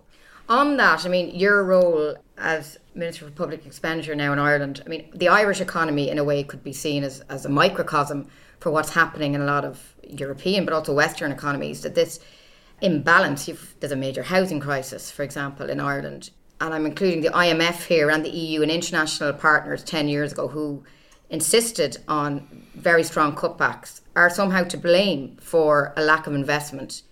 On 0.49 0.77
that, 0.79 1.05
I 1.05 1.09
mean, 1.09 1.35
your 1.35 1.63
role 1.63 2.17
as 2.39 2.79
Minister 2.95 3.27
for 3.27 3.31
Public 3.31 3.67
Expenditure 3.67 4.15
now 4.15 4.33
in 4.33 4.39
Ireland, 4.39 4.83
I 4.85 4.89
mean, 4.89 5.11
the 5.15 5.29
Irish 5.29 5.61
economy 5.61 6.09
in 6.09 6.19
a 6.19 6.25
way 6.25 6.43
could 6.43 6.65
be 6.65 6.73
seen 6.73 7.05
as, 7.05 7.21
as 7.29 7.45
a 7.45 7.49
microcosm 7.49 8.29
for 8.61 8.71
what's 8.71 8.91
happening 8.91 9.35
in 9.35 9.41
a 9.41 9.45
lot 9.45 9.65
of 9.65 9.95
European 10.03 10.65
but 10.65 10.73
also 10.73 10.95
Western 10.95 11.33
economies. 11.33 11.83
That 11.83 11.95
this 11.95 12.19
imbalance, 12.81 13.49
there's 13.81 13.93
a 13.93 13.97
major 13.97 14.23
housing 14.23 14.61
crisis, 14.61 15.11
for 15.11 15.23
example, 15.23 15.69
in 15.69 15.81
Ireland. 15.81 16.31
And 16.61 16.75
I'm 16.75 16.87
including 16.87 17.21
the 17.21 17.29
IMF 17.29 17.87
here 17.87 18.11
and 18.11 18.25
the 18.25 18.31
EU 18.31 18.63
and 18.63 18.71
international 18.71 19.35
partners 19.35 19.85
10 19.85 20.09
years 20.09 20.33
ago 20.33 20.49
who 20.49 20.83
insisted 21.31 21.99
on 22.09 22.47
very 22.75 23.03
strong 23.03 23.35
cutbacks 23.35 24.01
are 24.17 24.31
somehow 24.31 24.65
to 24.65 24.77
blame 24.77 25.37
for 25.41 25.93
a 25.97 26.03
lack 26.03 26.27
of 26.27 26.35
investment 26.35 27.03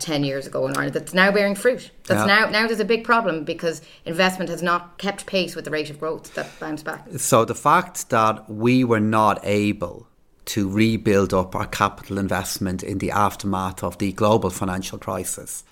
10 0.00 0.24
years 0.24 0.46
ago 0.46 0.66
in 0.66 0.76
Ireland 0.76 0.94
that's 0.94 1.14
now 1.14 1.30
bearing 1.30 1.54
fruit. 1.54 1.90
That's 2.06 2.26
yeah. 2.26 2.40
now 2.40 2.50
now 2.50 2.66
there's 2.66 2.80
a 2.80 2.84
big 2.84 3.04
problem 3.04 3.44
because 3.44 3.80
investment 4.04 4.50
has 4.50 4.62
not 4.62 4.98
kept 4.98 5.26
pace 5.26 5.54
with 5.54 5.64
the 5.64 5.70
rate 5.70 5.90
of 5.90 6.00
growth 6.00 6.34
that 6.34 6.48
bounced 6.58 6.84
back. 6.84 7.06
So 7.16 7.44
the 7.44 7.54
fact 7.54 8.10
that 8.10 8.48
we 8.50 8.84
were 8.84 9.00
not 9.00 9.38
able 9.44 10.08
to 10.46 10.68
rebuild 10.68 11.32
up 11.32 11.54
our 11.54 11.66
capital 11.66 12.18
investment 12.18 12.82
in 12.82 12.98
the 12.98 13.10
aftermath 13.10 13.82
of 13.82 13.98
the 13.98 14.12
global 14.12 14.50
financial 14.50 14.98
crisis 14.98 15.64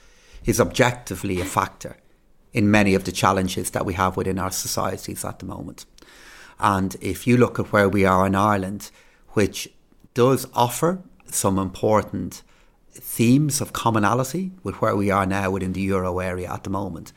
is 0.45 0.61
objectively 0.61 1.41
a 1.41 1.45
factor 1.45 1.97
in 2.53 2.71
many 2.71 2.95
of 2.95 3.05
the 3.05 3.13
challenges 3.13 3.71
that 3.71 3.85
we 3.85 3.95
have 3.95 4.17
within 4.17 4.39
our 4.39 4.51
societies 4.51 5.25
at 5.25 5.39
the 5.39 5.47
moment. 5.47 5.85
And 6.63 6.97
if 7.01 7.27
you 7.27 7.37
look 7.37 7.59
at 7.59 7.73
where 7.73 7.89
we 7.89 8.05
are 8.05 8.25
in 8.25 8.37
Ireland, 8.37 8.93
which 9.31 9.69
does 10.15 10.47
offer 10.55 11.03
some 11.27 11.59
important 11.59 12.43
themes 12.93 13.61
of 13.61 13.73
commonality 13.73 14.53
with 14.63 14.77
where 14.77 14.95
we 14.95 15.11
are 15.11 15.27
now 15.27 15.51
within 15.51 15.73
the 15.73 15.81
euro 15.81 16.21
area 16.21 16.53
at 16.53 16.63
the 16.63 16.71
moment. 16.71 17.13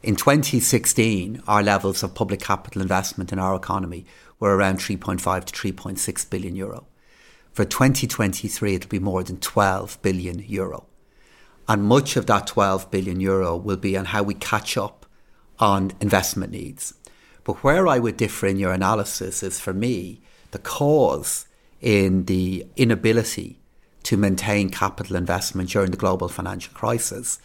In 0.00 0.14
2016, 0.14 1.42
our 1.48 1.62
levels 1.62 2.04
of 2.04 2.14
public 2.14 2.40
capital 2.40 2.80
investment 2.80 3.32
in 3.32 3.40
our 3.40 3.56
economy 3.56 4.06
were 4.38 4.56
around 4.56 4.78
3.5 4.78 5.44
to 5.46 5.72
3.6 5.72 6.30
billion 6.30 6.54
euro. 6.54 6.86
For 7.50 7.64
2023, 7.64 8.76
it'll 8.76 8.88
be 8.88 9.00
more 9.00 9.24
than 9.24 9.38
12 9.38 10.00
billion 10.02 10.38
euro. 10.38 10.86
And 11.66 11.82
much 11.82 12.16
of 12.16 12.26
that 12.26 12.46
12 12.46 12.92
billion 12.92 13.18
euro 13.18 13.56
will 13.56 13.76
be 13.76 13.96
on 13.96 14.04
how 14.04 14.22
we 14.22 14.34
catch 14.34 14.76
up 14.76 15.04
on 15.58 15.92
investment 16.00 16.52
needs. 16.52 16.94
But 17.48 17.64
where 17.64 17.88
I 17.88 17.98
would 17.98 18.18
differ 18.18 18.46
in 18.46 18.58
your 18.58 18.74
analysis 18.74 19.42
is 19.42 19.58
for 19.58 19.72
me, 19.72 20.20
the 20.50 20.58
cause 20.58 21.46
in 21.80 22.26
the 22.26 22.66
inability 22.76 23.58
to 24.02 24.18
maintain 24.18 24.68
capital 24.68 25.16
investment 25.16 25.70
during 25.70 25.90
the 25.90 25.96
global 25.96 26.28
financial 26.28 26.74
crisis, 26.74 27.38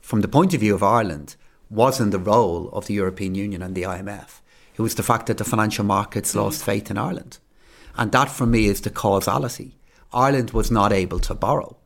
from 0.00 0.20
the 0.20 0.28
point 0.28 0.54
of 0.54 0.60
view 0.60 0.76
of 0.76 0.84
Ireland, 0.84 1.34
wasn't 1.68 2.12
the 2.12 2.20
role 2.20 2.68
of 2.68 2.86
the 2.86 2.94
European 2.94 3.34
Union 3.34 3.62
and 3.62 3.74
the 3.74 3.82
IMF. 3.82 4.38
It 4.76 4.82
was 4.82 4.94
the 4.94 5.02
fact 5.02 5.26
that 5.26 5.38
the 5.38 5.44
financial 5.44 5.84
markets 5.84 6.30
mm-hmm. 6.30 6.38
lost 6.38 6.64
faith 6.64 6.88
in 6.88 6.96
Ireland. 6.96 7.38
And 7.96 8.12
that 8.12 8.30
for 8.30 8.46
me 8.46 8.66
is 8.66 8.82
the 8.82 8.90
causality. 8.90 9.76
Ireland 10.12 10.52
was 10.52 10.70
not 10.70 10.92
able 10.92 11.18
to 11.18 11.34
borrow. 11.34 11.78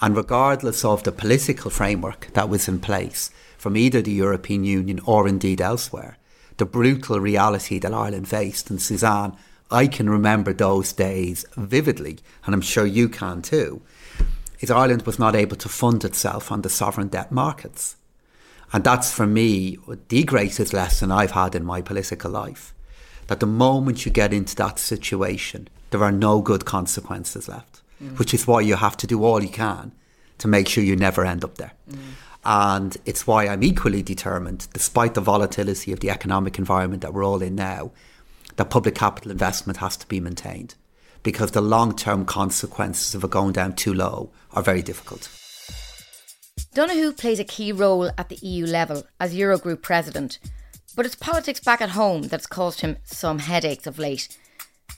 And 0.00 0.16
regardless 0.16 0.84
of 0.84 1.02
the 1.02 1.10
political 1.10 1.72
framework 1.72 2.28
that 2.34 2.48
was 2.48 2.68
in 2.68 2.78
place 2.78 3.32
from 3.58 3.76
either 3.76 4.02
the 4.02 4.12
European 4.12 4.62
Union 4.62 5.00
or 5.04 5.26
indeed 5.26 5.60
elsewhere, 5.60 6.16
the 6.56 6.66
brutal 6.66 7.20
reality 7.20 7.78
that 7.78 7.94
Ireland 7.94 8.28
faced, 8.28 8.70
and 8.70 8.80
Suzanne, 8.80 9.36
I 9.70 9.86
can 9.86 10.10
remember 10.10 10.52
those 10.52 10.92
days 10.92 11.46
vividly, 11.56 12.18
and 12.44 12.54
I'm 12.54 12.60
sure 12.60 12.86
you 12.86 13.08
can 13.08 13.42
too, 13.42 13.80
is 14.60 14.70
Ireland 14.70 15.02
was 15.02 15.18
not 15.18 15.34
able 15.34 15.56
to 15.56 15.68
fund 15.68 16.04
itself 16.04 16.52
on 16.52 16.62
the 16.62 16.68
sovereign 16.68 17.08
debt 17.08 17.32
markets. 17.32 17.96
And 18.72 18.84
that's 18.84 19.12
for 19.12 19.26
me 19.26 19.78
the 20.08 20.24
greatest 20.24 20.72
lesson 20.72 21.10
I've 21.10 21.32
had 21.32 21.54
in 21.54 21.64
my 21.64 21.82
political 21.82 22.30
life. 22.30 22.72
That 23.26 23.40
the 23.40 23.46
moment 23.46 24.04
you 24.04 24.12
get 24.12 24.32
into 24.32 24.56
that 24.56 24.78
situation, 24.78 25.68
there 25.90 26.02
are 26.02 26.12
no 26.12 26.40
good 26.40 26.64
consequences 26.64 27.48
left, 27.48 27.82
mm. 28.02 28.18
which 28.18 28.34
is 28.34 28.46
why 28.46 28.60
you 28.60 28.76
have 28.76 28.96
to 28.98 29.06
do 29.06 29.24
all 29.24 29.42
you 29.42 29.48
can 29.48 29.92
to 30.38 30.48
make 30.48 30.68
sure 30.68 30.82
you 30.82 30.96
never 30.96 31.24
end 31.24 31.44
up 31.44 31.56
there. 31.56 31.72
Mm. 31.90 31.98
And 32.44 32.96
it's 33.04 33.26
why 33.26 33.46
I'm 33.46 33.62
equally 33.62 34.02
determined, 34.02 34.66
despite 34.72 35.14
the 35.14 35.20
volatility 35.20 35.92
of 35.92 36.00
the 36.00 36.10
economic 36.10 36.58
environment 36.58 37.02
that 37.02 37.14
we're 37.14 37.24
all 37.24 37.42
in 37.42 37.54
now, 37.54 37.92
that 38.56 38.70
public 38.70 38.94
capital 38.94 39.30
investment 39.30 39.78
has 39.78 39.96
to 39.98 40.06
be 40.08 40.20
maintained 40.20 40.74
because 41.22 41.52
the 41.52 41.60
long 41.60 41.94
term 41.94 42.24
consequences 42.24 43.14
of 43.14 43.24
it 43.24 43.30
going 43.30 43.52
down 43.52 43.74
too 43.74 43.94
low 43.94 44.30
are 44.52 44.62
very 44.62 44.82
difficult. 44.82 45.30
Donohoe 46.74 47.12
plays 47.12 47.38
a 47.38 47.44
key 47.44 47.72
role 47.72 48.10
at 48.18 48.28
the 48.28 48.36
EU 48.36 48.66
level 48.66 49.04
as 49.20 49.34
Eurogroup 49.34 49.82
president, 49.82 50.38
but 50.96 51.06
it's 51.06 51.14
politics 51.14 51.60
back 51.60 51.80
at 51.80 51.90
home 51.90 52.22
that's 52.22 52.46
caused 52.46 52.80
him 52.80 52.96
some 53.04 53.38
headaches 53.38 53.86
of 53.86 53.98
late. 53.98 54.36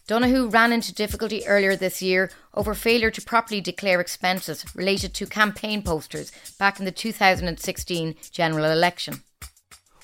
Donohoe 0.07 0.49
ran 0.51 0.71
into 0.71 0.93
difficulty 0.93 1.47
earlier 1.47 1.77
this 1.77 2.03
year 2.03 2.31
over 2.53 2.75
failure 2.75 3.11
to 3.11 3.23
properly 3.23 3.63
declare 3.63 4.01
expenses 4.01 4.65
related 4.75 5.15
to 5.15 5.27
campaign 5.27 5.83
posters 5.83 6.31
back 6.59 6.79
in 6.79 6.85
the 6.85 6.93
2016 6.93 8.15
general 8.31 8.67
election. 8.67 9.23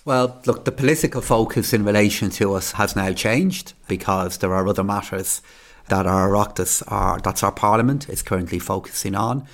Well, 0.06 0.40
look, 0.46 0.64
the 0.64 0.72
political 0.72 1.20
focus 1.20 1.74
in 1.74 1.84
relation 1.84 2.30
to 2.30 2.54
us 2.54 2.72
has 2.72 2.96
now 2.96 3.12
changed 3.12 3.74
because 3.88 4.38
there 4.38 4.54
are 4.54 4.66
other 4.66 4.82
matters 4.82 5.42
that 5.88 6.06
our 6.06 6.30
Oireachtas 6.30 7.22
that's 7.22 7.42
our 7.42 7.52
Parliament, 7.52 8.08
is 8.08 8.22
currently 8.22 8.58
focusing 8.58 9.14
on. 9.14 9.46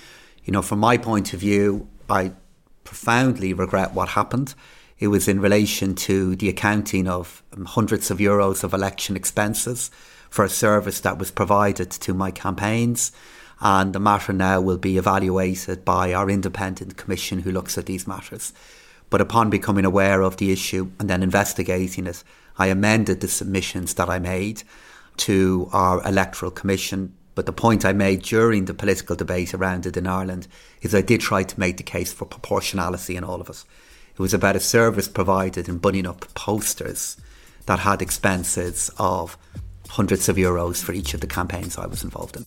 You 0.44 0.52
know, 0.52 0.62
from 0.62 0.78
my 0.78 0.96
point 0.96 1.32
of 1.34 1.40
view, 1.40 1.88
I 2.08 2.30
profoundly 2.84 3.52
regret 3.52 3.94
what 3.94 4.10
happened. 4.10 4.54
It 5.00 5.08
was 5.08 5.26
in 5.26 5.40
relation 5.40 5.96
to 5.96 6.36
the 6.36 6.48
accounting 6.48 7.08
of 7.08 7.42
hundreds 7.66 8.12
of 8.12 8.18
euros 8.18 8.62
of 8.62 8.72
election 8.72 9.16
expenses 9.16 9.90
for 10.30 10.44
a 10.44 10.48
service 10.48 11.00
that 11.00 11.18
was 11.18 11.30
provided 11.30 11.90
to 11.90 12.14
my 12.14 12.30
campaigns. 12.30 13.12
And 13.60 13.92
the 13.92 14.00
matter 14.00 14.32
now 14.32 14.60
will 14.60 14.76
be 14.76 14.98
evaluated 14.98 15.84
by 15.84 16.12
our 16.12 16.28
independent 16.28 16.96
commission 16.96 17.40
who 17.40 17.52
looks 17.52 17.78
at 17.78 17.86
these 17.86 18.06
matters. 18.06 18.52
But 19.08 19.20
upon 19.20 19.50
becoming 19.50 19.84
aware 19.84 20.22
of 20.22 20.36
the 20.36 20.52
issue 20.52 20.90
and 20.98 21.08
then 21.08 21.22
investigating 21.22 22.06
it, 22.06 22.22
I 22.58 22.66
amended 22.66 23.20
the 23.20 23.28
submissions 23.28 23.94
that 23.94 24.10
I 24.10 24.18
made 24.18 24.62
to 25.18 25.68
our 25.72 26.06
electoral 26.06 26.50
commission. 26.50 27.14
But 27.34 27.46
the 27.46 27.52
point 27.52 27.84
I 27.84 27.92
made 27.92 28.22
during 28.22 28.64
the 28.64 28.74
political 28.74 29.16
debate 29.16 29.54
around 29.54 29.86
it 29.86 29.96
in 29.96 30.06
Ireland 30.06 30.48
is 30.82 30.94
I 30.94 31.02
did 31.02 31.20
try 31.20 31.42
to 31.42 31.60
make 31.60 31.76
the 31.76 31.82
case 31.82 32.12
for 32.12 32.24
proportionality 32.24 33.16
in 33.16 33.24
all 33.24 33.40
of 33.40 33.48
it. 33.48 33.64
It 34.12 34.20
was 34.20 34.34
about 34.34 34.56
a 34.56 34.60
service 34.60 35.08
provided 35.08 35.68
in 35.68 35.78
bunning 35.78 36.06
up 36.06 36.32
posters 36.34 37.18
that 37.66 37.80
had 37.80 38.00
expenses 38.00 38.90
of 38.98 39.36
hundreds 39.88 40.28
of 40.28 40.36
euros 40.36 40.82
for 40.82 40.92
each 40.92 41.14
of 41.14 41.20
the 41.20 41.26
campaigns 41.26 41.78
I 41.78 41.86
was 41.86 42.04
involved 42.04 42.36
in. 42.36 42.46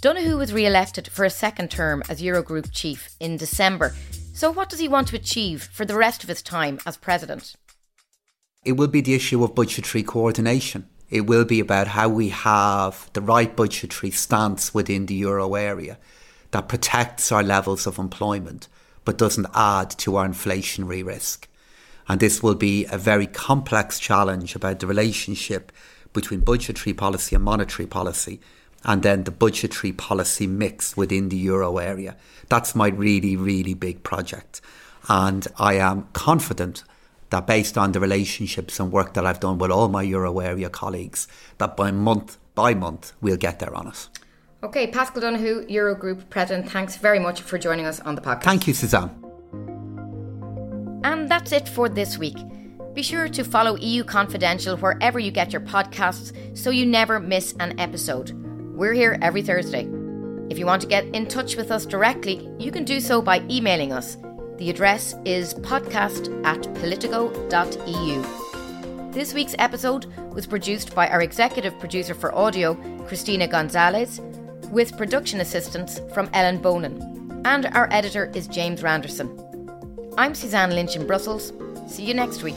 Donohoe 0.00 0.36
was 0.36 0.52
re 0.52 0.66
elected 0.66 1.08
for 1.08 1.24
a 1.24 1.30
second 1.30 1.70
term 1.70 2.02
as 2.08 2.20
Eurogroup 2.20 2.70
chief 2.72 3.10
in 3.20 3.36
December 3.36 3.94
so, 4.34 4.50
what 4.50 4.70
does 4.70 4.78
he 4.78 4.88
want 4.88 5.08
to 5.08 5.16
achieve 5.16 5.68
for 5.72 5.84
the 5.84 5.96
rest 5.96 6.22
of 6.22 6.28
his 6.28 6.42
time 6.42 6.80
as 6.86 6.96
president? 6.96 7.54
It 8.64 8.72
will 8.72 8.88
be 8.88 9.02
the 9.02 9.14
issue 9.14 9.44
of 9.44 9.54
budgetary 9.54 10.02
coordination. 10.02 10.88
It 11.10 11.26
will 11.26 11.44
be 11.44 11.60
about 11.60 11.88
how 11.88 12.08
we 12.08 12.30
have 12.30 13.10
the 13.12 13.20
right 13.20 13.54
budgetary 13.54 14.10
stance 14.10 14.72
within 14.72 15.06
the 15.06 15.14
euro 15.14 15.54
area 15.54 15.98
that 16.52 16.68
protects 16.68 17.30
our 17.30 17.42
levels 17.42 17.86
of 17.86 17.98
employment 17.98 18.68
but 19.04 19.18
doesn't 19.18 19.48
add 19.54 19.90
to 19.90 20.16
our 20.16 20.26
inflationary 20.26 21.04
risk. 21.04 21.48
And 22.12 22.20
this 22.20 22.42
will 22.42 22.54
be 22.54 22.84
a 22.92 22.98
very 22.98 23.26
complex 23.26 23.98
challenge 23.98 24.54
about 24.54 24.80
the 24.80 24.86
relationship 24.86 25.72
between 26.12 26.40
budgetary 26.40 26.92
policy 26.92 27.34
and 27.34 27.42
monetary 27.42 27.86
policy 27.86 28.38
and 28.84 29.02
then 29.02 29.24
the 29.24 29.30
budgetary 29.30 29.92
policy 29.92 30.46
mix 30.46 30.94
within 30.94 31.30
the 31.30 31.38
euro 31.38 31.78
area. 31.78 32.14
That's 32.50 32.74
my 32.74 32.88
really, 32.88 33.34
really 33.34 33.72
big 33.72 34.02
project. 34.02 34.60
And 35.08 35.48
I 35.56 35.78
am 35.78 36.06
confident 36.12 36.84
that 37.30 37.46
based 37.46 37.78
on 37.78 37.92
the 37.92 38.00
relationships 38.00 38.78
and 38.78 38.92
work 38.92 39.14
that 39.14 39.24
I've 39.24 39.40
done 39.40 39.56
with 39.56 39.70
all 39.70 39.88
my 39.88 40.02
euro 40.02 40.38
area 40.40 40.68
colleagues, 40.68 41.26
that 41.56 41.78
by 41.78 41.92
month 41.92 42.36
by 42.54 42.74
month 42.74 43.14
we'll 43.22 43.38
get 43.38 43.58
there 43.58 43.74
on 43.74 43.88
it. 43.88 44.08
Okay, 44.62 44.86
Paschal 44.86 45.22
Donohoe, 45.22 45.64
Eurogroup 45.64 46.28
President, 46.28 46.70
thanks 46.70 46.96
very 46.96 47.18
much 47.18 47.40
for 47.40 47.56
joining 47.56 47.86
us 47.86 48.00
on 48.00 48.16
the 48.16 48.20
podcast. 48.20 48.42
Thank 48.42 48.66
you, 48.66 48.74
Suzanne. 48.74 49.80
And 51.04 51.28
that's 51.28 51.52
it 51.52 51.68
for 51.68 51.88
this 51.88 52.18
week. 52.18 52.36
Be 52.94 53.02
sure 53.02 53.28
to 53.28 53.44
follow 53.44 53.76
EU 53.76 54.04
Confidential 54.04 54.76
wherever 54.76 55.18
you 55.18 55.30
get 55.30 55.52
your 55.52 55.62
podcasts 55.62 56.56
so 56.56 56.70
you 56.70 56.84
never 56.84 57.18
miss 57.18 57.54
an 57.58 57.78
episode. 57.80 58.30
We're 58.76 58.92
here 58.92 59.18
every 59.22 59.42
Thursday. 59.42 59.88
If 60.50 60.58
you 60.58 60.66
want 60.66 60.82
to 60.82 60.88
get 60.88 61.06
in 61.14 61.26
touch 61.26 61.56
with 61.56 61.70
us 61.70 61.86
directly, 61.86 62.50
you 62.58 62.70
can 62.70 62.84
do 62.84 63.00
so 63.00 63.22
by 63.22 63.42
emailing 63.48 63.92
us. 63.92 64.18
The 64.58 64.68
address 64.68 65.14
is 65.24 65.54
podcast 65.54 66.44
at 66.44 66.62
politico.eu. 66.74 68.22
This 69.12 69.34
week's 69.34 69.54
episode 69.58 70.06
was 70.32 70.46
produced 70.46 70.94
by 70.94 71.08
our 71.08 71.22
executive 71.22 71.78
producer 71.78 72.14
for 72.14 72.34
audio, 72.34 72.74
Christina 73.06 73.48
Gonzalez, 73.48 74.20
with 74.70 74.96
production 74.96 75.40
assistance 75.40 76.00
from 76.14 76.28
Ellen 76.32 76.60
Bonan. 76.60 77.42
And 77.44 77.66
our 77.74 77.88
editor 77.90 78.30
is 78.34 78.46
James 78.46 78.82
Randerson. 78.82 79.51
I'm 80.18 80.34
Suzanne 80.34 80.70
Lynch 80.74 80.96
in 80.96 81.06
Brussels. 81.06 81.52
See 81.88 82.04
you 82.04 82.14
next 82.14 82.42
week. 82.42 82.54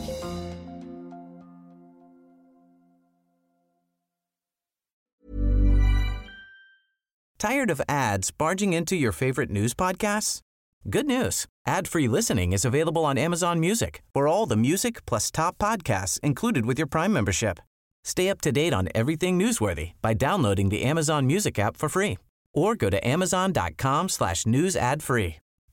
Tired 7.38 7.70
of 7.70 7.82
ads 7.88 8.32
barging 8.32 8.74
into 8.74 8.96
your 8.96 9.12
favorite 9.12 9.52
news 9.52 9.74
podcasts? 9.74 10.42
Good 10.90 11.06
news. 11.06 11.46
Ad-free 11.68 12.08
listening 12.08 12.54
is 12.54 12.66
available 12.66 13.06
on 13.06 13.18
Amazon 13.18 13.60
Music 13.60 14.02
for 14.14 14.28
all 14.28 14.46
the 14.46 14.56
music 14.56 15.06
plus 15.06 15.32
top 15.32 15.58
podcasts 15.58 16.20
included 16.22 16.66
with 16.66 16.80
your 16.80 16.88
Prime 16.88 17.14
membership. 17.14 17.60
Stay 18.04 18.30
up 18.30 18.42
to 18.42 18.52
date 18.52 18.74
on 18.74 18.90
everything 18.94 19.40
newsworthy 19.40 19.94
by 20.02 20.14
downloading 20.14 20.70
the 20.70 20.84
Amazon 20.84 21.26
Music 21.28 21.58
app 21.60 21.78
for 21.78 21.90
free 21.90 22.18
or 22.54 22.76
go 22.76 22.90
to 22.90 23.08
amazon.com 23.08 24.10
slash 24.10 24.46
news 24.46 24.76
ad 24.76 25.04
free. 25.04 25.38